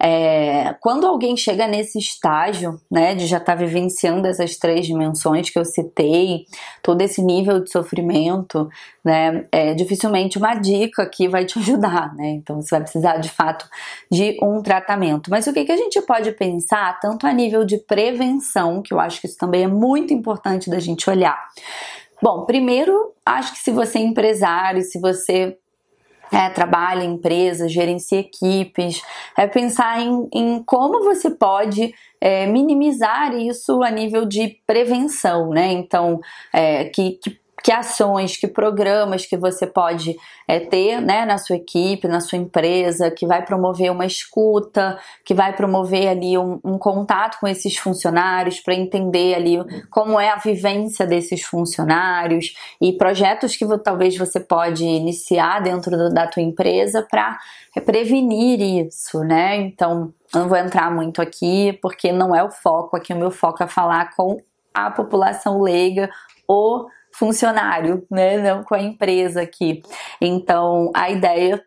[0.06, 5.48] é, quando alguém chega nesse estágio, né, de já estar tá vivenciando essas três dimensões
[5.48, 6.44] que eu citei,
[6.82, 8.68] todo esse nível de sofrimento,
[9.02, 12.32] né, é, dificilmente uma dica aqui vai te ajudar, né?
[12.32, 13.66] Então você vai precisar de fato
[14.12, 15.30] de um tratamento.
[15.30, 19.00] Mas o que, que a gente pode pensar, tanto a nível de prevenção, que eu
[19.00, 21.48] acho que isso também é muito importante da gente olhar.
[22.22, 25.56] Bom, primeiro, acho que se você é empresário, se você
[26.34, 29.00] é, trabalha em empresas, gerencia equipes,
[29.38, 35.70] é pensar em, em como você pode é, minimizar isso a nível de prevenção, né?
[35.72, 36.20] Então,
[36.52, 40.14] é, que, que que ações, que programas que você pode
[40.46, 45.32] é, ter né, na sua equipe, na sua empresa, que vai promover uma escuta, que
[45.32, 49.56] vai promover ali um, um contato com esses funcionários para entender ali
[49.90, 56.12] como é a vivência desses funcionários e projetos que talvez você pode iniciar dentro do,
[56.12, 57.38] da tua empresa para
[57.82, 59.56] prevenir isso, né?
[59.56, 63.62] Então, não vou entrar muito aqui porque não é o foco aqui, o meu foco
[63.62, 64.36] é falar com
[64.74, 66.10] a população leiga
[66.46, 68.38] ou funcionário, né?
[68.38, 69.82] Não com a empresa aqui.
[70.20, 71.62] Então, a ideia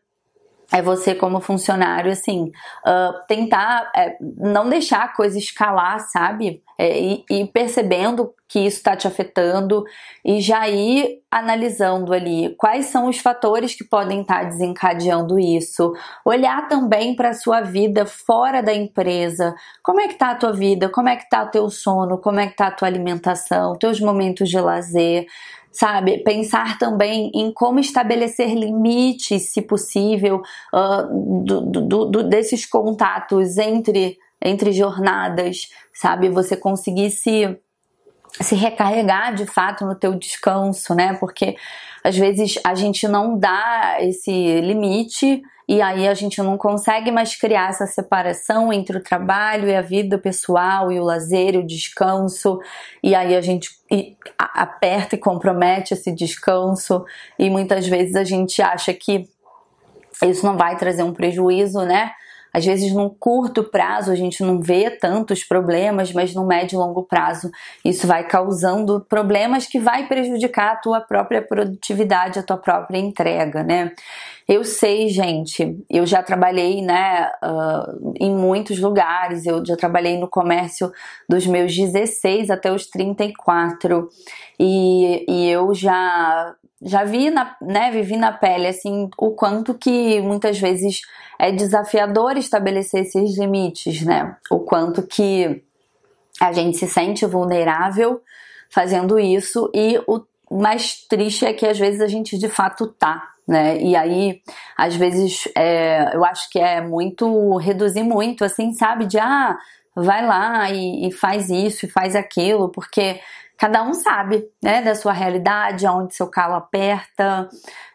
[0.72, 2.52] é você como funcionário assim
[2.86, 6.62] uh, tentar é, não deixar a coisa escalar sabe?
[6.80, 9.84] É, e, e, percebendo que isso está te afetando
[10.24, 15.92] e já ir analisando ali quais são os fatores que podem estar tá desencadeando isso.
[16.24, 19.56] Olhar também para a sua vida fora da empresa.
[19.82, 20.88] Como é que tá a tua vida?
[20.88, 22.20] Como é que tá o teu sono?
[22.20, 23.76] Como é que tá a tua alimentação?
[23.76, 25.26] Teus momentos de lazer
[25.78, 26.18] sabe?
[26.24, 30.42] Pensar também em como estabelecer limites, se possível,
[30.74, 36.30] uh, do, do, do, desses contatos entre, entre jornadas, sabe?
[36.30, 37.56] Você conseguir se,
[38.42, 41.14] se recarregar de fato no teu descanso, né?
[41.20, 41.56] Porque
[42.04, 47.36] às vezes a gente não dá esse limite e aí a gente não consegue mais
[47.36, 51.68] criar essa separação entre o trabalho e a vida pessoal e o lazer e o
[51.68, 52.60] descanso,
[53.04, 53.70] e aí a gente
[54.38, 57.04] aperta e compromete esse descanso,
[57.38, 59.28] e muitas vezes a gente acha que
[60.24, 62.12] isso não vai trazer um prejuízo, né?
[62.58, 66.80] Às vezes, num curto prazo, a gente não vê tantos problemas, mas no médio e
[66.80, 67.52] longo prazo,
[67.86, 73.62] isso vai causando problemas que vai prejudicar a tua própria produtividade, a tua própria entrega,
[73.62, 73.92] né?
[74.48, 80.28] Eu sei, gente, eu já trabalhei, né, uh, em muitos lugares, eu já trabalhei no
[80.28, 80.92] comércio
[81.30, 84.10] dos meus 16 até os 34
[84.60, 90.22] e, e eu já já vi na, né, vivi na pele assim o quanto que
[90.22, 91.02] muitas vezes
[91.40, 94.36] é desafiador estabelecer esses limites, né?
[94.50, 95.64] O quanto que
[96.40, 98.22] a gente se sente vulnerável
[98.70, 103.34] fazendo isso e o mais triste é que às vezes a gente de fato tá,
[103.48, 103.80] né?
[103.82, 104.42] E aí,
[104.78, 109.06] às vezes, é, eu acho que é muito reduzir muito, assim, sabe?
[109.06, 109.58] De ah,
[109.96, 113.20] vai lá e, e faz isso e faz aquilo, porque
[113.58, 117.50] cada um sabe, né, da sua realidade, aonde seu calo aperta.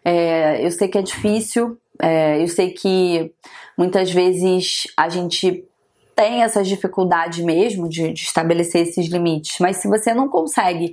[0.05, 3.33] É, eu sei que é difícil, é, eu sei que
[3.79, 5.65] muitas vezes a gente
[6.15, 10.91] tem essas dificuldades mesmo de, de estabelecer esses limites, mas se você não consegue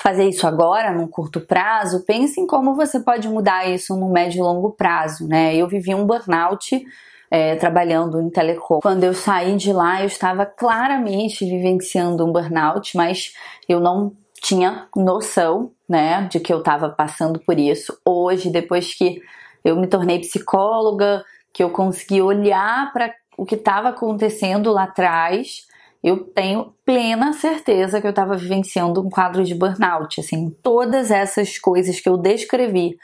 [0.00, 4.38] fazer isso agora, num curto prazo, pense em como você pode mudar isso no médio
[4.38, 5.56] e longo prazo, né?
[5.56, 6.84] Eu vivi um burnout
[7.30, 8.80] é, trabalhando em telecom.
[8.80, 13.34] Quando eu saí de lá, eu estava claramente vivenciando um burnout, mas
[13.68, 17.98] eu não tinha noção, né, de que eu estava passando por isso.
[18.04, 19.20] Hoje, depois que
[19.64, 25.66] eu me tornei psicóloga, que eu consegui olhar para o que estava acontecendo lá atrás,
[26.02, 30.20] eu tenho plena certeza que eu estava vivenciando um quadro de burnout.
[30.20, 32.96] Assim, todas essas coisas que eu descrevi,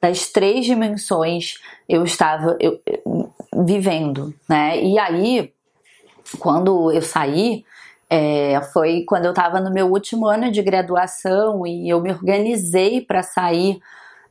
[0.00, 1.54] das três dimensões,
[1.88, 2.80] eu estava eu,
[3.54, 4.82] vivendo, né?
[4.82, 5.52] E aí,
[6.38, 7.64] quando eu saí,
[8.08, 13.00] é, foi quando eu estava no meu último ano de graduação e eu me organizei
[13.00, 13.80] para sair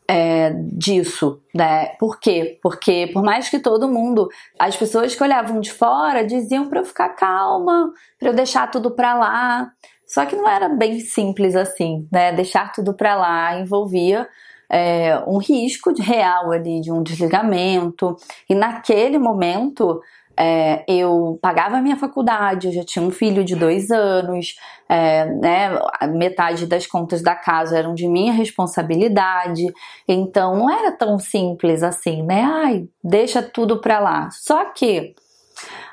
[0.07, 1.87] é, disso, né?
[1.99, 2.59] Por quê?
[2.61, 4.29] Porque por mais que todo mundo,
[4.59, 8.91] as pessoas que olhavam de fora diziam para eu ficar calma, para eu deixar tudo
[8.91, 9.71] para lá.
[10.05, 12.33] Só que não era bem simples assim, né?
[12.33, 14.27] Deixar tudo para lá envolvia
[14.71, 18.15] é, um risco real ali de um desligamento.
[18.49, 19.99] E naquele momento
[20.37, 24.55] é, eu pagava a minha faculdade, eu já tinha um filho de dois anos,
[24.87, 25.79] é, né,
[26.13, 29.65] metade das contas da casa eram de minha responsabilidade,
[30.07, 32.43] então não era tão simples assim, né?
[32.43, 34.29] Ai, deixa tudo pra lá.
[34.31, 35.13] Só que,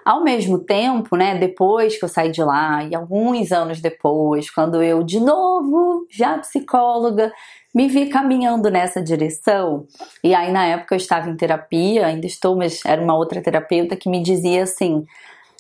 [0.05, 4.83] ao mesmo tempo, né, depois que eu saí de lá, e alguns anos depois, quando
[4.83, 7.33] eu de novo, já psicóloga,
[7.75, 9.87] me vi caminhando nessa direção.
[10.23, 13.97] E aí, na época, eu estava em terapia, ainda estou, mas era uma outra terapeuta
[13.97, 15.05] que me dizia assim: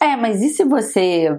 [0.01, 1.37] É, mas e se você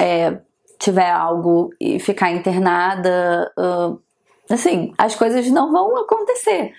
[0.00, 0.38] é,
[0.78, 3.50] tiver algo e ficar internada?
[3.58, 4.00] Uh,
[4.50, 6.72] assim, as coisas não vão acontecer.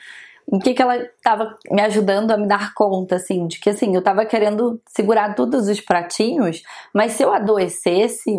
[0.51, 3.93] Em que, que ela estava me ajudando a me dar conta, assim, de que assim,
[3.93, 6.61] eu estava querendo segurar todos os pratinhos,
[6.93, 8.37] mas se eu adoecesse,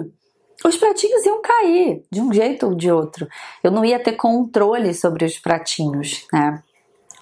[0.64, 3.26] os pratinhos iam cair de um jeito ou de outro.
[3.62, 6.62] Eu não ia ter controle sobre os pratinhos, né?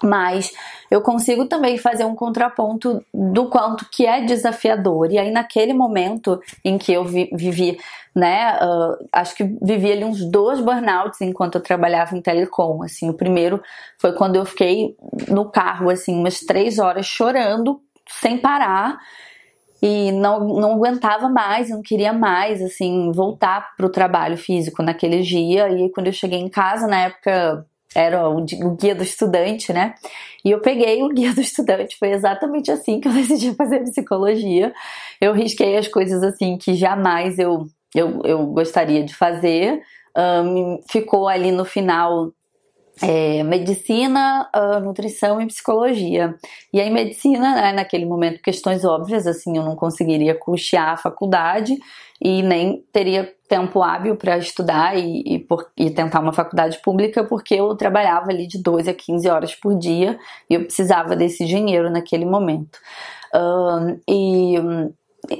[0.03, 0.51] Mas
[0.91, 5.09] eu consigo também fazer um contraponto do quanto que é desafiador.
[5.09, 7.77] E aí, naquele momento em que eu vi, vivi,
[8.13, 12.83] né, uh, acho que vivi ali uns dois burnouts enquanto eu trabalhava em telecom.
[12.83, 13.63] Assim, o primeiro
[13.97, 14.93] foi quando eu fiquei
[15.29, 17.79] no carro, assim, umas três horas chorando
[18.21, 18.99] sem parar
[19.85, 25.21] e não, não aguentava mais, não queria mais, assim, voltar para o trabalho físico naquele
[25.21, 25.67] dia.
[25.67, 29.93] E quando eu cheguei em casa, na época era o, o, guia do estudante, né?
[30.45, 34.73] E eu peguei o guia do estudante, foi exatamente assim que eu decidi fazer psicologia.
[35.19, 39.81] Eu risquei as coisas assim que jamais eu, eu, eu gostaria de fazer.
[40.17, 42.31] Um, ficou ali no final
[43.01, 46.35] é, medicina, uh, nutrição e psicologia.
[46.71, 51.75] E aí, medicina, né, naquele momento, questões óbvias, assim, eu não conseguiria custear a faculdade
[52.21, 57.23] e nem teria tempo hábil para estudar e, e, por, e, tentar uma faculdade pública,
[57.23, 60.17] porque eu trabalhava ali de 12 a 15 horas por dia
[60.49, 62.79] e eu precisava desse dinheiro naquele momento.
[63.35, 64.55] Uh, e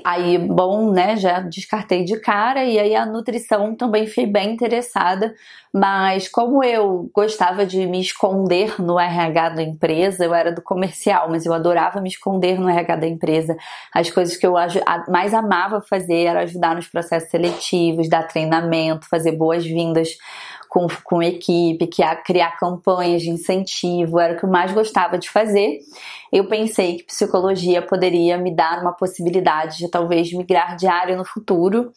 [0.05, 5.35] Aí, bom, né, já descartei de cara e aí a nutrição também fui bem interessada,
[5.73, 11.27] mas como eu gostava de me esconder no RH da empresa, eu era do comercial,
[11.29, 13.57] mas eu adorava me esconder no RH da empresa.
[13.93, 14.53] As coisas que eu
[15.09, 20.17] mais amava fazer era ajudar nos processos seletivos, dar treinamento, fazer boas-vindas
[20.73, 25.29] com, com equipe, que criar campanhas de incentivo, era o que eu mais gostava de
[25.29, 25.77] fazer.
[26.31, 31.23] Eu pensei que psicologia poderia me dar uma possibilidade de talvez migrar de área no
[31.23, 31.91] futuro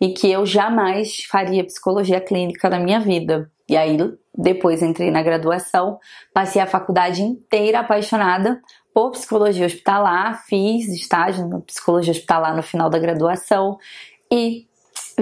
[0.00, 3.50] e que eu jamais faria psicologia clínica na minha vida.
[3.68, 3.98] E aí,
[4.34, 5.98] depois entrei na graduação,
[6.32, 8.62] passei a faculdade inteira apaixonada
[8.94, 13.76] por psicologia hospitalar, fiz estágio na psicologia hospitalar no final da graduação
[14.32, 14.71] e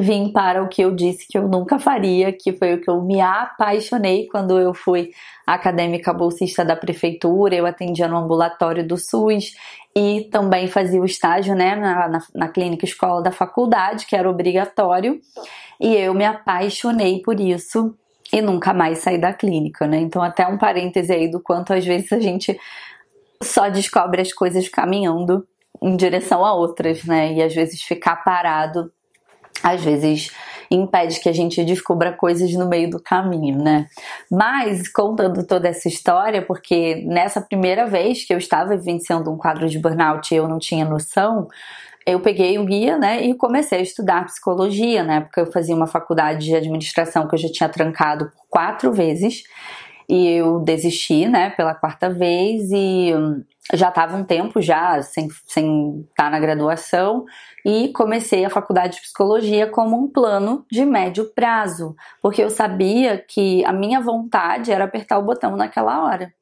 [0.01, 3.03] vim para o que eu disse que eu nunca faria, que foi o que eu
[3.03, 5.11] me apaixonei quando eu fui
[5.47, 9.55] acadêmica bolsista da prefeitura, eu atendia no ambulatório do SUS
[9.97, 14.31] e também fazia o estágio né, na, na, na clínica escola da faculdade, que era
[14.31, 15.21] obrigatório,
[15.81, 17.95] e eu me apaixonei por isso
[18.33, 19.99] e nunca mais saí da clínica, né?
[19.99, 22.57] Então, até um parêntese aí do quanto às vezes a gente
[23.43, 25.45] só descobre as coisas caminhando
[25.83, 27.33] em direção a outras, né?
[27.33, 28.93] E às vezes ficar parado
[29.63, 30.31] às vezes
[30.71, 33.87] impede que a gente descubra coisas no meio do caminho, né?
[34.31, 39.69] Mas contando toda essa história, porque nessa primeira vez que eu estava vivenciando um quadro
[39.69, 41.49] de burnout e eu não tinha noção,
[42.07, 45.03] eu peguei o guia, né, e comecei a estudar psicologia.
[45.03, 48.93] Na época eu fazia uma faculdade de administração que eu já tinha trancado por quatro
[48.93, 49.43] vezes.
[50.09, 53.13] e eu desisti, né, pela quarta vez e
[53.75, 57.25] já estava um tempo já sem, sem estar tá na graduação
[57.65, 63.19] e comecei a faculdade de psicologia como um plano de médio prazo, porque eu sabia
[63.19, 66.33] que a minha vontade era apertar o botão naquela hora.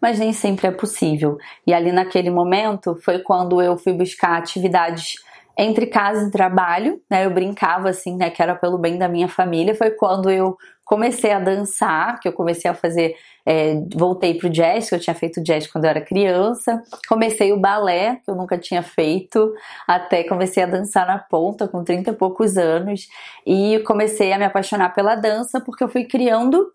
[0.00, 1.38] Mas nem sempre é possível.
[1.66, 5.14] E ali naquele momento foi quando eu fui buscar atividades
[5.56, 7.24] entre casa e trabalho, né?
[7.24, 9.74] Eu brincava assim, né, que era pelo bem da minha família.
[9.74, 13.16] Foi quando eu comecei a dançar, que eu comecei a fazer,
[13.46, 16.82] é, voltei pro jazz, que eu tinha feito jazz quando eu era criança.
[17.08, 19.54] Comecei o balé, que eu nunca tinha feito,
[19.86, 23.08] até comecei a dançar na ponta com 30 e poucos anos
[23.46, 26.70] e comecei a me apaixonar pela dança porque eu fui criando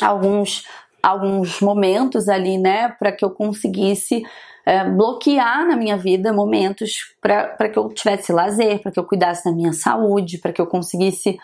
[0.00, 0.64] alguns
[1.02, 4.24] alguns momentos ali, né, para que eu conseguisse
[4.66, 9.44] é, bloquear na minha vida momentos para que eu tivesse lazer, para que eu cuidasse
[9.44, 11.38] da minha saúde, para que eu conseguisse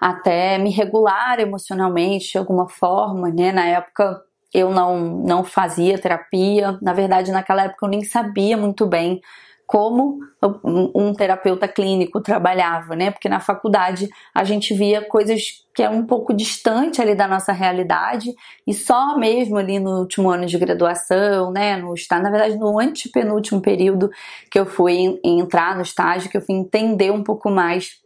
[0.00, 3.52] até me regular emocionalmente de alguma forma, né?
[3.52, 4.22] Na época
[4.52, 9.20] eu não, não fazia terapia, na verdade naquela época eu nem sabia muito bem
[9.66, 10.20] como
[10.64, 13.10] um terapeuta clínico trabalhava, né?
[13.10, 17.52] Porque na faculdade a gente via coisas que é um pouco distante ali da nossa
[17.52, 18.32] realidade
[18.66, 22.78] e só mesmo ali no último ano de graduação, né, no estágio, na verdade no
[22.78, 24.08] antepenúltimo período
[24.50, 28.00] que eu fui entrar no estágio, que eu fui entender um pouco mais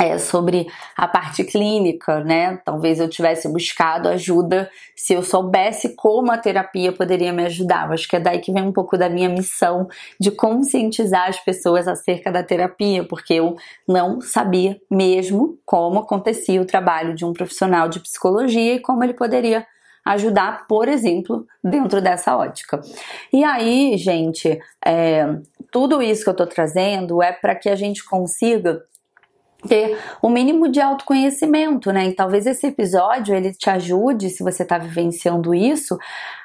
[0.00, 2.58] é, sobre a parte clínica, né?
[2.64, 7.92] Talvez eu tivesse buscado ajuda se eu soubesse como a terapia poderia me ajudar.
[7.92, 9.86] Acho que é daí que vem um pouco da minha missão
[10.18, 16.66] de conscientizar as pessoas acerca da terapia, porque eu não sabia mesmo como acontecia o
[16.66, 19.66] trabalho de um profissional de psicologia e como ele poderia
[20.02, 22.80] ajudar, por exemplo, dentro dessa ótica.
[23.30, 25.26] E aí, gente, é,
[25.70, 28.82] tudo isso que eu tô trazendo é para que a gente consiga
[29.66, 32.08] ter o mínimo de autoconhecimento, né?
[32.08, 35.98] E talvez esse episódio ele te ajude, se você está vivenciando isso,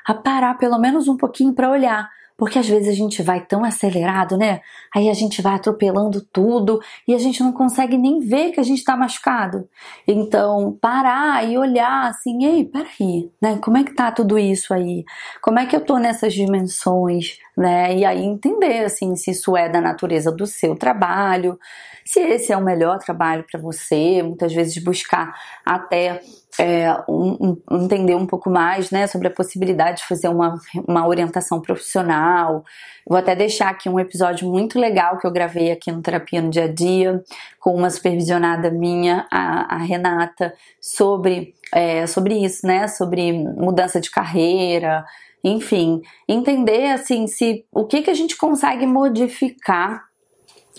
[0.05, 2.09] a parar pelo menos um pouquinho para olhar.
[2.37, 4.59] Porque às vezes a gente vai tão acelerado, né?
[4.93, 8.63] Aí a gente vai atropelando tudo e a gente não consegue nem ver que a
[8.63, 9.69] gente está machucado.
[10.05, 13.57] Então, parar e olhar assim, ei, peraí, né?
[13.61, 15.05] Como é que tá tudo isso aí?
[15.41, 17.95] Como é que eu tô nessas dimensões, né?
[17.95, 21.57] E aí entender, assim, se isso é da natureza do seu trabalho,
[22.05, 25.33] se esse é o melhor trabalho para você, muitas vezes buscar
[25.65, 26.21] até
[26.59, 30.55] é, um, um, entender um pouco mais né, sobre a possibilidade de fazer uma,
[30.87, 32.63] uma orientação profissional.
[33.07, 36.51] Vou até deixar aqui um episódio muito legal que eu gravei aqui no Terapia no
[36.51, 37.23] Dia a Dia,
[37.59, 42.87] com uma supervisionada minha, a, a Renata, sobre, é, sobre isso, né?
[42.87, 45.03] Sobre mudança de carreira,
[45.43, 50.05] enfim, entender assim se o que, que a gente consegue modificar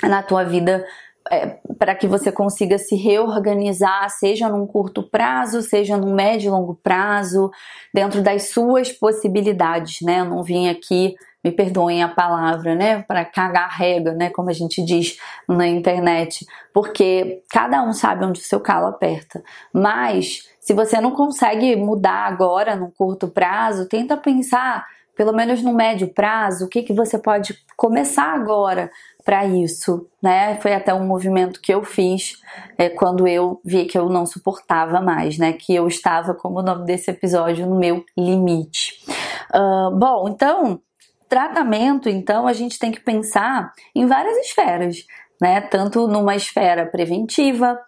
[0.02, 0.84] na tua vida
[1.30, 6.50] é, para que você consiga se reorganizar, seja num curto prazo, seja num médio e
[6.50, 7.50] longo prazo,
[7.92, 10.20] dentro das suas possibilidades, né?
[10.20, 11.14] Eu não vim aqui,
[11.46, 15.16] me perdoem a palavra, né, para cagar rega, né, como a gente diz
[15.48, 19.40] na internet, porque cada um sabe onde o seu calo aperta.
[19.72, 24.84] Mas se você não consegue mudar agora, num curto prazo, tenta pensar
[25.16, 28.90] pelo menos no médio prazo, o que, que você pode começar agora
[29.24, 30.56] para isso, né?
[30.60, 32.40] Foi até um movimento que eu fiz
[32.78, 35.54] é, quando eu vi que eu não suportava mais, né?
[35.54, 38.92] Que eu estava, como o nome desse episódio, no meu limite.
[39.52, 40.80] Uh, bom, então,
[41.28, 44.98] tratamento, então, a gente tem que pensar em várias esferas,
[45.40, 45.60] né?
[45.62, 47.78] Tanto numa esfera preventiva,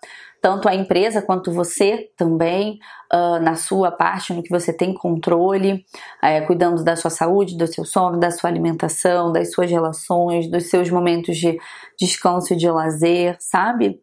[0.41, 2.78] tanto a empresa quanto você também,
[3.12, 5.84] uh, na sua parte, no que você tem controle,
[6.22, 10.70] uh, cuidando da sua saúde, do seu sono, da sua alimentação, das suas relações, dos
[10.70, 11.59] seus momentos de
[11.99, 14.01] descanso e de lazer, sabe?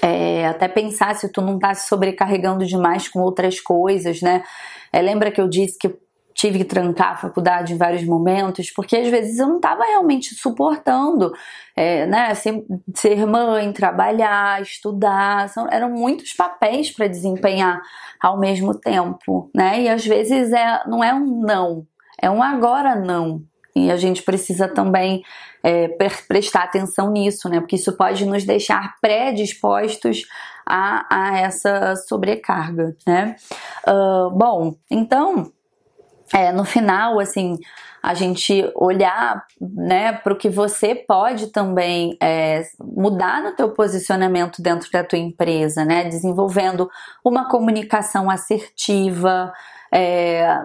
[0.00, 4.42] É, até pensar se tu não tá se sobrecarregando demais com outras coisas, né?
[4.92, 5.94] É, lembra que eu disse que
[6.34, 10.34] tive que trancar a faculdade em vários momentos, porque às vezes eu não estava realmente
[10.34, 11.32] suportando,
[11.76, 12.64] é, né, ser,
[12.94, 17.80] ser, mãe, trabalhar, estudar, são, eram muitos papéis para desempenhar
[18.20, 21.86] ao mesmo tempo, né, e às vezes é, não é um não,
[22.20, 23.42] é um agora não,
[23.74, 25.22] e a gente precisa também
[25.62, 25.88] é,
[26.28, 30.26] prestar atenção nisso, né, porque isso pode nos deixar predispostos
[30.66, 33.36] a, a essa sobrecarga, né.
[33.86, 35.50] Uh, bom, então
[36.34, 37.58] é, no final, assim,
[38.02, 44.60] a gente olhar né, para o que você pode também é, mudar no teu posicionamento
[44.60, 46.04] dentro da tua empresa, né?
[46.04, 46.90] Desenvolvendo
[47.24, 49.52] uma comunicação assertiva,
[49.94, 50.58] é,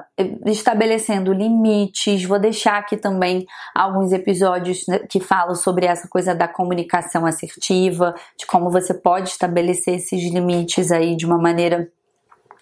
[0.46, 2.24] estabelecendo limites.
[2.24, 3.46] Vou deixar aqui também
[3.76, 9.30] alguns episódios né, que falam sobre essa coisa da comunicação assertiva, de como você pode
[9.30, 11.92] estabelecer esses limites aí de uma maneira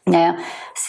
[0.07, 0.37] né,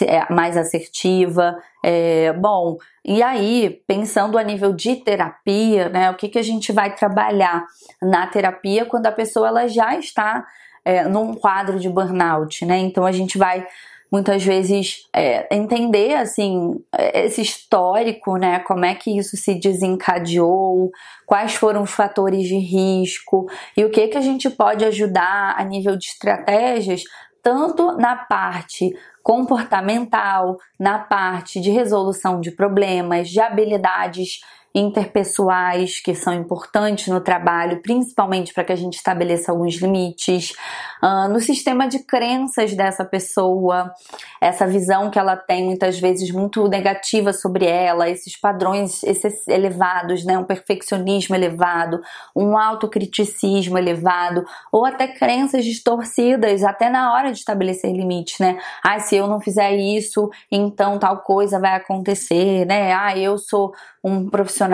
[0.01, 1.57] é mais assertiva.
[1.83, 6.71] É, bom, e aí, pensando a nível de terapia, né, o que, que a gente
[6.71, 7.65] vai trabalhar
[8.01, 10.45] na terapia quando a pessoa ela já está
[10.85, 12.77] é, num quadro de burnout, né?
[12.77, 13.67] Então a gente vai
[14.09, 16.81] muitas vezes é, entender assim
[17.13, 18.59] esse histórico, né?
[18.59, 20.89] Como é que isso se desencadeou,
[21.25, 25.63] quais foram os fatores de risco e o que que a gente pode ajudar a
[25.65, 27.03] nível de estratégias
[27.47, 28.93] tanto na parte
[29.23, 34.41] comportamental, na parte de resolução de problemas, de habilidades
[34.77, 40.53] interpessoais que são importantes no trabalho, principalmente para que a gente estabeleça alguns limites,
[41.01, 43.91] uh, no sistema de crenças dessa pessoa,
[44.39, 50.23] essa visão que ela tem muitas vezes muito negativa sobre ela, esses padrões esses elevados,
[50.23, 51.99] né, um perfeccionismo elevado,
[52.35, 58.59] um autocriticismo elevado, ou até crenças distorcidas, até na hora de estabelecer limites, né?
[58.83, 62.93] Ah, se eu não fizer isso, então tal coisa vai acontecer, né?
[62.93, 63.73] Ah, eu sou
[64.03, 64.66] um profissional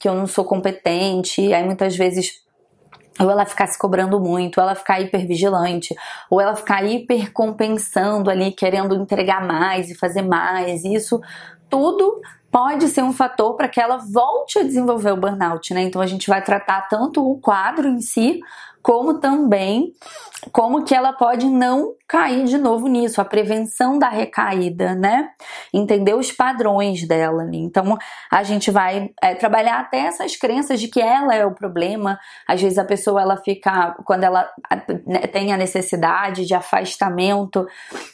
[0.00, 2.44] que eu não sou competente, aí muitas vezes
[3.18, 5.94] ou ela ficar se cobrando muito, ou ela ficar hipervigilante,
[6.28, 10.84] ou ela ficar hipercompensando ali, querendo entregar mais e fazer mais.
[10.84, 11.20] Isso
[11.70, 12.20] tudo
[12.50, 15.82] pode ser um fator para que ela volte a desenvolver o burnout, né?
[15.82, 18.40] Então a gente vai tratar tanto o quadro em si,
[18.86, 19.92] como também
[20.52, 25.30] como que ela pode não cair de novo nisso, a prevenção da recaída, né?
[25.74, 27.48] Entender os padrões dela.
[27.52, 27.98] Então
[28.30, 32.16] a gente vai é, trabalhar até essas crenças de que ela é o problema.
[32.46, 34.48] Às vezes a pessoa ela fica, quando ela
[35.04, 37.66] né, tem a necessidade de afastamento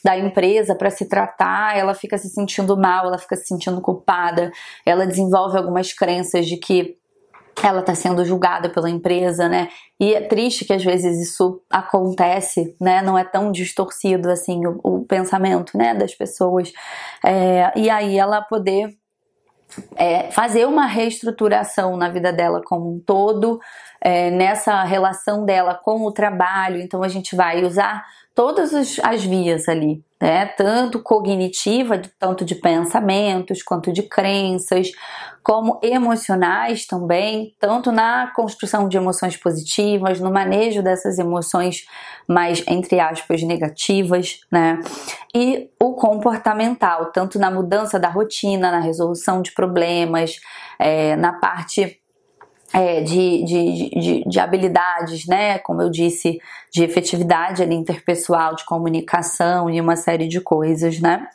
[0.02, 4.50] da empresa para se tratar, ela fica se sentindo mal, ela fica se sentindo culpada,
[4.86, 7.01] ela desenvolve algumas crenças de que
[7.66, 9.68] ela está sendo julgada pela empresa, né?
[9.98, 13.02] E é triste que às vezes isso acontece, né?
[13.02, 16.72] Não é tão distorcido assim o, o pensamento, né, das pessoas.
[17.24, 18.96] É, e aí ela poder
[19.96, 23.60] é, fazer uma reestruturação na vida dela como um todo,
[24.04, 26.80] é, nessa relação dela com o trabalho.
[26.80, 28.72] Então a gente vai usar todas
[29.02, 30.46] as vias ali, né?
[30.46, 34.90] Tanto cognitiva, tanto de pensamentos, quanto de crenças,
[35.42, 41.84] como emocionais também, tanto na construção de emoções positivas, no manejo dessas emoções
[42.26, 44.80] mais, entre aspas, negativas, né?
[45.34, 50.40] E o comportamental, tanto na mudança da rotina, na resolução de problemas,
[50.78, 52.01] é, na parte
[52.72, 55.58] é, de, de, de, de, habilidades, né?
[55.58, 56.40] Como eu disse,
[56.72, 61.26] de efetividade ali, interpessoal, de comunicação e uma série de coisas, né?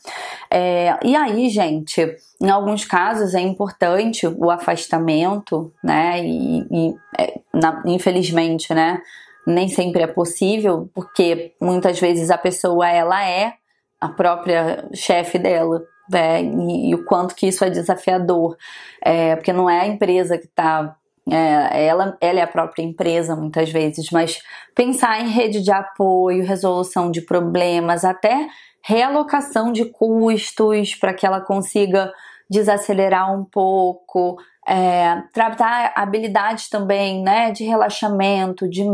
[0.50, 6.26] É, e aí, gente, em alguns casos é importante o afastamento, né?
[6.26, 9.00] E, e é, na, infelizmente, né?
[9.46, 13.54] Nem sempre é possível, porque muitas vezes a pessoa ela é
[14.02, 16.42] a própria chefe dela, né?
[16.42, 18.58] E, e, o quanto que isso é desafiador,
[19.04, 20.96] é, porque não é a empresa que está
[21.30, 24.42] é, ela, ela é a própria empresa muitas vezes, mas
[24.74, 28.48] pensar em rede de apoio, resolução de problemas, até
[28.84, 32.12] realocação de custos para que ela consiga
[32.50, 38.86] desacelerar um pouco, é, tratar habilidades também, né, de relaxamento, de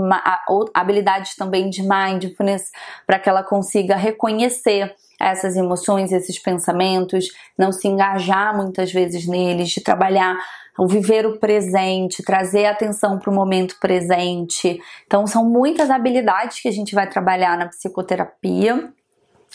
[0.73, 2.71] habilidades também de mindfulness,
[3.05, 9.69] para que ela consiga reconhecer essas emoções, esses pensamentos, não se engajar muitas vezes neles,
[9.69, 10.37] de trabalhar
[10.77, 14.81] o viver o presente, trazer atenção para o momento presente.
[15.05, 18.91] Então, são muitas habilidades que a gente vai trabalhar na psicoterapia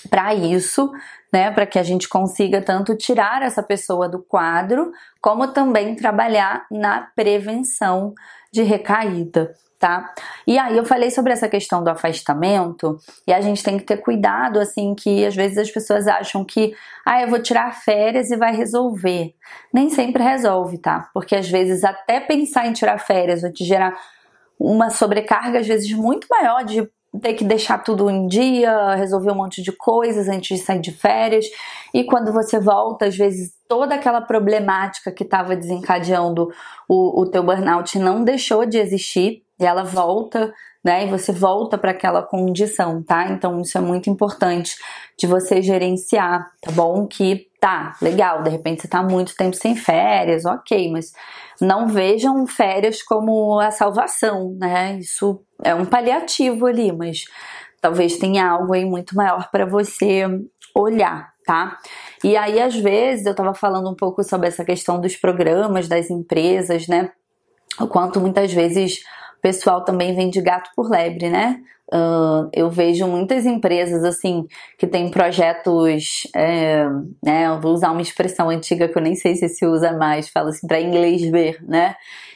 [0.08, 0.92] para isso,
[1.32, 6.66] né, para que a gente consiga tanto tirar essa pessoa do quadro, como também trabalhar
[6.70, 8.14] na prevenção
[8.52, 10.12] de recaída tá?
[10.46, 13.98] E aí eu falei sobre essa questão do afastamento e a gente tem que ter
[13.98, 16.74] cuidado, assim, que às vezes as pessoas acham que,
[17.06, 19.34] ah, eu vou tirar férias e vai resolver.
[19.72, 21.08] Nem sempre resolve, tá?
[21.14, 23.96] Porque às vezes até pensar em tirar férias vai te gerar
[24.58, 26.88] uma sobrecarga, às vezes, muito maior de
[27.22, 30.92] ter que deixar tudo em dia, resolver um monte de coisas antes de sair de
[30.92, 31.46] férias.
[31.94, 36.48] E quando você volta, às vezes toda aquela problemática que estava desencadeando
[36.88, 40.52] o, o teu burnout não deixou de existir e ela volta,
[40.84, 41.06] né?
[41.06, 43.28] E você volta para aquela condição, tá?
[43.28, 44.76] Então isso é muito importante
[45.18, 47.06] de você gerenciar, tá bom?
[47.06, 51.12] Que tá, legal, de repente você tá muito tempo sem férias, ok, mas
[51.60, 54.98] não vejam férias como a salvação, né?
[54.98, 57.24] Isso é um paliativo ali, mas
[57.80, 60.24] talvez tenha algo aí muito maior para você
[60.74, 61.78] olhar, tá?
[62.22, 66.10] E aí, às vezes, eu tava falando um pouco sobre essa questão dos programas, das
[66.10, 67.10] empresas, né?
[67.80, 69.00] O quanto muitas vezes
[69.38, 71.60] o pessoal também vem de gato por lebre, né?
[71.90, 76.84] Uh, eu vejo muitas empresas assim que têm projetos, é,
[77.24, 77.46] né?
[77.46, 80.50] Eu vou usar uma expressão antiga que eu nem sei se se usa mais, fala
[80.50, 81.94] assim para inglês ver, né?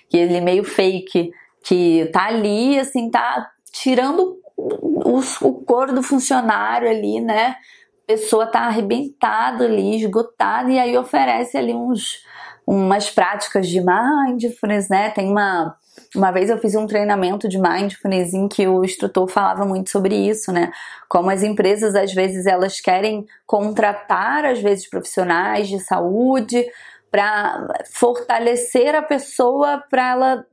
[0.09, 1.31] Que ele é meio fake,
[1.65, 7.57] que tá ali, assim, tá tirando o, o couro do funcionário ali, né?
[8.05, 12.25] A pessoa tá arrebentada ali, esgotada, e aí oferece ali uns,
[12.67, 15.11] umas práticas de mindfulness, né?
[15.11, 15.77] Tem uma
[16.15, 20.15] uma vez eu fiz um treinamento de mindfulness em que o instrutor falava muito sobre
[20.15, 20.71] isso, né?
[21.09, 26.67] Como as empresas às vezes elas querem contratar às vezes profissionais de saúde
[27.11, 30.47] para fortalecer a pessoa para ela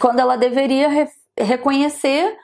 [0.00, 1.08] quando ela deveria re
[1.40, 2.36] reconhecer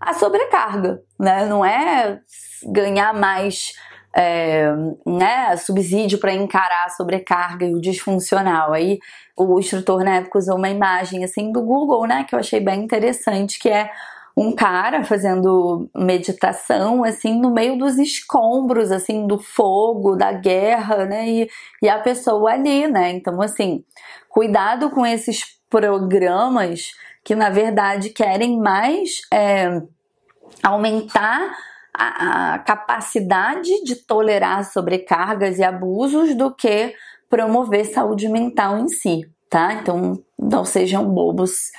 [0.00, 1.46] a sobrecarga, né?
[1.46, 2.20] Não é
[2.64, 3.72] ganhar mais
[4.16, 4.72] é,
[5.04, 8.72] né, subsídio para encarar a sobrecarga e o disfuncional.
[8.72, 8.98] Aí
[9.36, 12.82] o instrutor na época usou uma imagem assim do Google, né, que eu achei bem
[12.82, 13.90] interessante, que é
[14.34, 21.26] um cara fazendo meditação assim no meio dos escombros assim do fogo da guerra né
[21.26, 21.50] e,
[21.82, 23.82] e a pessoa ali né então assim
[24.28, 26.90] cuidado com esses programas
[27.24, 29.80] que na verdade querem mais é,
[30.62, 31.56] aumentar
[31.96, 36.94] a, a capacidade de tolerar sobrecargas e abusos do que
[37.28, 39.74] promover saúde mental em si, tá?
[39.74, 41.70] Então não sejam bobos,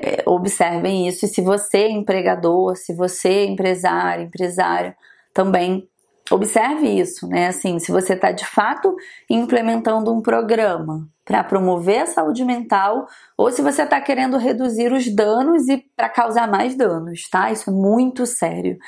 [0.00, 1.24] é, observem isso.
[1.24, 4.94] E se você é empregador, se você é empresário, empresário,
[5.32, 5.88] também
[6.30, 7.48] observe isso, né?
[7.48, 8.94] Assim, se você está de fato
[9.28, 13.06] implementando um programa para promover a saúde mental
[13.36, 17.50] ou se você está querendo reduzir os danos e para causar mais danos, tá?
[17.50, 18.78] Isso é muito sério.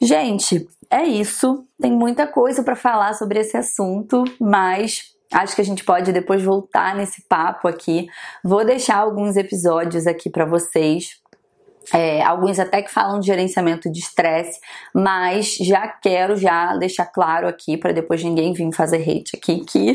[0.00, 1.64] Gente, é isso.
[1.80, 6.42] Tem muita coisa para falar sobre esse assunto, mas acho que a gente pode depois
[6.42, 8.06] voltar nesse papo aqui.
[8.44, 11.20] Vou deixar alguns episódios aqui para vocês.
[11.92, 14.58] É, alguns até que falam de gerenciamento de estresse,
[14.92, 19.94] mas já quero já deixar claro aqui para depois ninguém vir fazer hate aqui que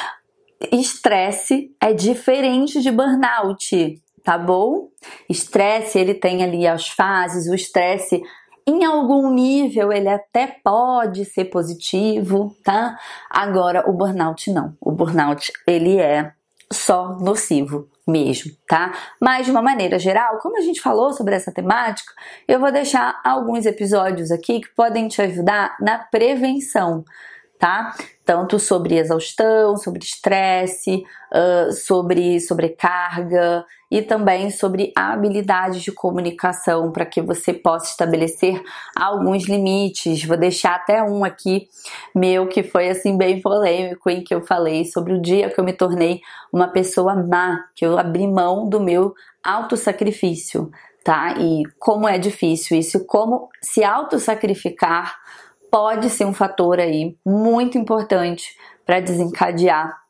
[0.72, 4.88] estresse é diferente de burnout, tá bom?
[5.28, 8.22] Estresse ele tem ali as fases, o estresse
[8.70, 12.96] em algum nível ele até pode ser positivo, tá?
[13.28, 14.76] Agora o burnout não.
[14.80, 16.32] O burnout ele é
[16.72, 18.92] só nocivo mesmo, tá?
[19.20, 22.12] Mas de uma maneira geral, como a gente falou sobre essa temática,
[22.46, 27.04] eu vou deixar alguns episódios aqui que podem te ajudar na prevenção,
[27.58, 27.94] tá?
[28.30, 31.02] Tanto sobre exaustão, sobre estresse,
[31.34, 38.62] uh, sobre sobrecarga e também sobre habilidades de comunicação para que você possa estabelecer
[38.94, 40.24] alguns limites.
[40.24, 41.66] Vou deixar até um aqui
[42.14, 45.64] meu que foi assim bem polêmico em que eu falei sobre o dia que eu
[45.64, 46.20] me tornei
[46.52, 49.12] uma pessoa má, que eu abri mão do meu
[49.42, 50.70] autossacrifício,
[51.02, 51.34] tá?
[51.36, 55.18] E como é difícil isso, como se autossacrificar
[55.70, 60.00] pode ser um fator aí muito importante para desencadear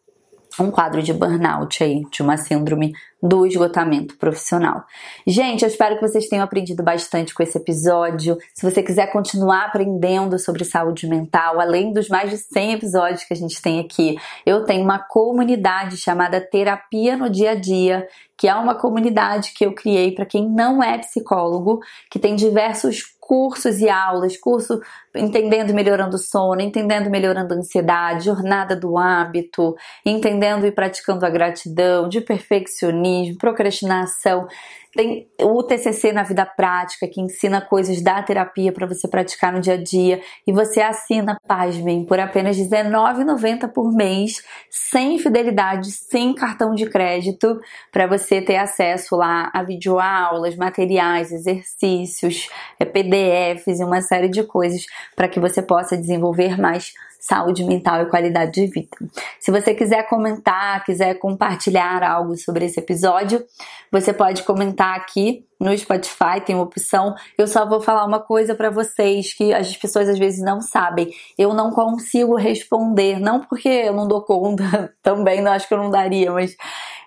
[0.59, 2.93] um quadro de burnout aí, de uma síndrome
[3.23, 4.85] do esgotamento profissional.
[5.27, 8.37] Gente, eu espero que vocês tenham aprendido bastante com esse episódio.
[8.55, 13.35] Se você quiser continuar aprendendo sobre saúde mental, além dos mais de 100 episódios que
[13.35, 18.49] a gente tem aqui, eu tenho uma comunidade chamada Terapia no Dia a Dia, que
[18.49, 21.81] é uma comunidade que eu criei para quem não é psicólogo,
[22.11, 24.81] que tem diversos cursos e aulas, curso
[25.15, 30.73] entendendo e melhorando o sono, entendendo e melhorando a ansiedade, jornada do hábito, entendendo e
[30.73, 34.49] praticando a gratidão, de perfeccionismo, procrastinação.
[34.93, 39.61] Tem o TCC na vida prática, que ensina coisas da terapia para você praticar no
[39.61, 40.21] dia a dia.
[40.45, 47.61] E você assina, pasmem, por apenas R$19,90 por mês, sem fidelidade, sem cartão de crédito,
[47.93, 54.43] para você ter acesso lá a videoaulas, materiais, exercícios, é, PDFs e uma série de
[54.43, 54.85] coisas
[55.15, 58.97] para que você possa desenvolver mais saúde mental e qualidade de vida.
[59.39, 63.45] Se você quiser comentar, quiser compartilhar algo sobre esse episódio,
[63.93, 67.15] você pode comentar aqui no Spotify, tem uma opção.
[67.37, 71.11] Eu só vou falar uma coisa para vocês que as pessoas às vezes não sabem.
[71.37, 75.79] Eu não consigo responder, não porque eu não dou conta, também não acho que eu
[75.79, 76.57] não daria, mas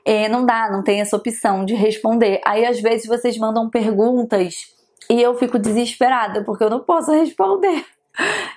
[0.05, 2.39] é, não dá, não tem essa opção de responder.
[2.45, 4.53] Aí às vezes vocês mandam perguntas
[5.09, 7.83] e eu fico desesperada porque eu não posso responder.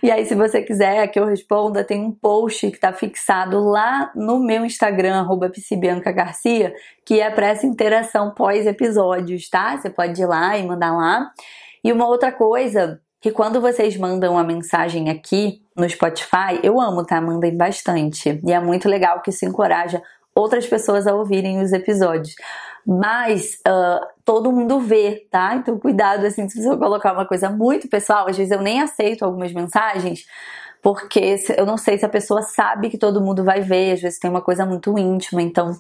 [0.03, 4.11] E aí, se você quiser que eu responda, tem um post que está fixado lá
[4.15, 5.51] no meu Instagram, arroba
[6.15, 9.77] Garcia, que é para essa interação pós-episódios, tá?
[9.77, 11.31] Você pode ir lá e mandar lá.
[11.83, 17.05] E uma outra coisa, que quando vocês mandam a mensagem aqui no Spotify, eu amo,
[17.05, 17.21] tá?
[17.21, 18.41] Mandem bastante.
[18.47, 20.03] E é muito legal que isso encoraja
[20.35, 22.35] outras pessoas a ouvirem os episódios.
[22.87, 25.55] Mas uh, todo mundo vê, tá?
[25.55, 29.25] Então cuidado assim, se você colocar uma coisa muito pessoal, às vezes eu nem aceito
[29.25, 30.27] algumas mensagens,
[30.83, 34.19] porque eu não sei se a pessoa sabe que todo mundo vai ver, às vezes
[34.19, 35.71] tem uma coisa muito íntima, então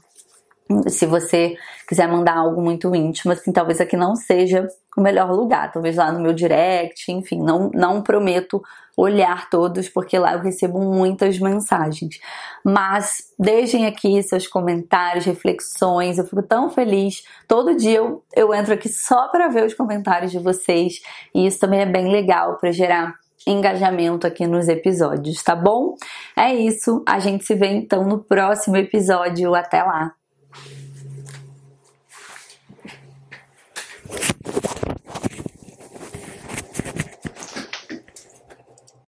[0.88, 1.56] se você
[1.86, 6.10] quiser mandar algo muito íntimo, assim, talvez aqui não seja o melhor lugar, talvez lá
[6.10, 8.62] no meu direct, enfim, não, não prometo
[8.96, 12.18] olhar todos, porque lá eu recebo muitas mensagens.
[12.64, 17.22] Mas deixem aqui seus comentários, reflexões, eu fico tão feliz.
[17.46, 21.00] Todo dia eu, eu entro aqui só para ver os comentários de vocês,
[21.34, 23.14] e isso também é bem legal para gerar
[23.46, 25.94] engajamento aqui nos episódios, tá bom?
[26.36, 29.54] É isso, a gente se vê então no próximo episódio.
[29.54, 30.12] Até lá!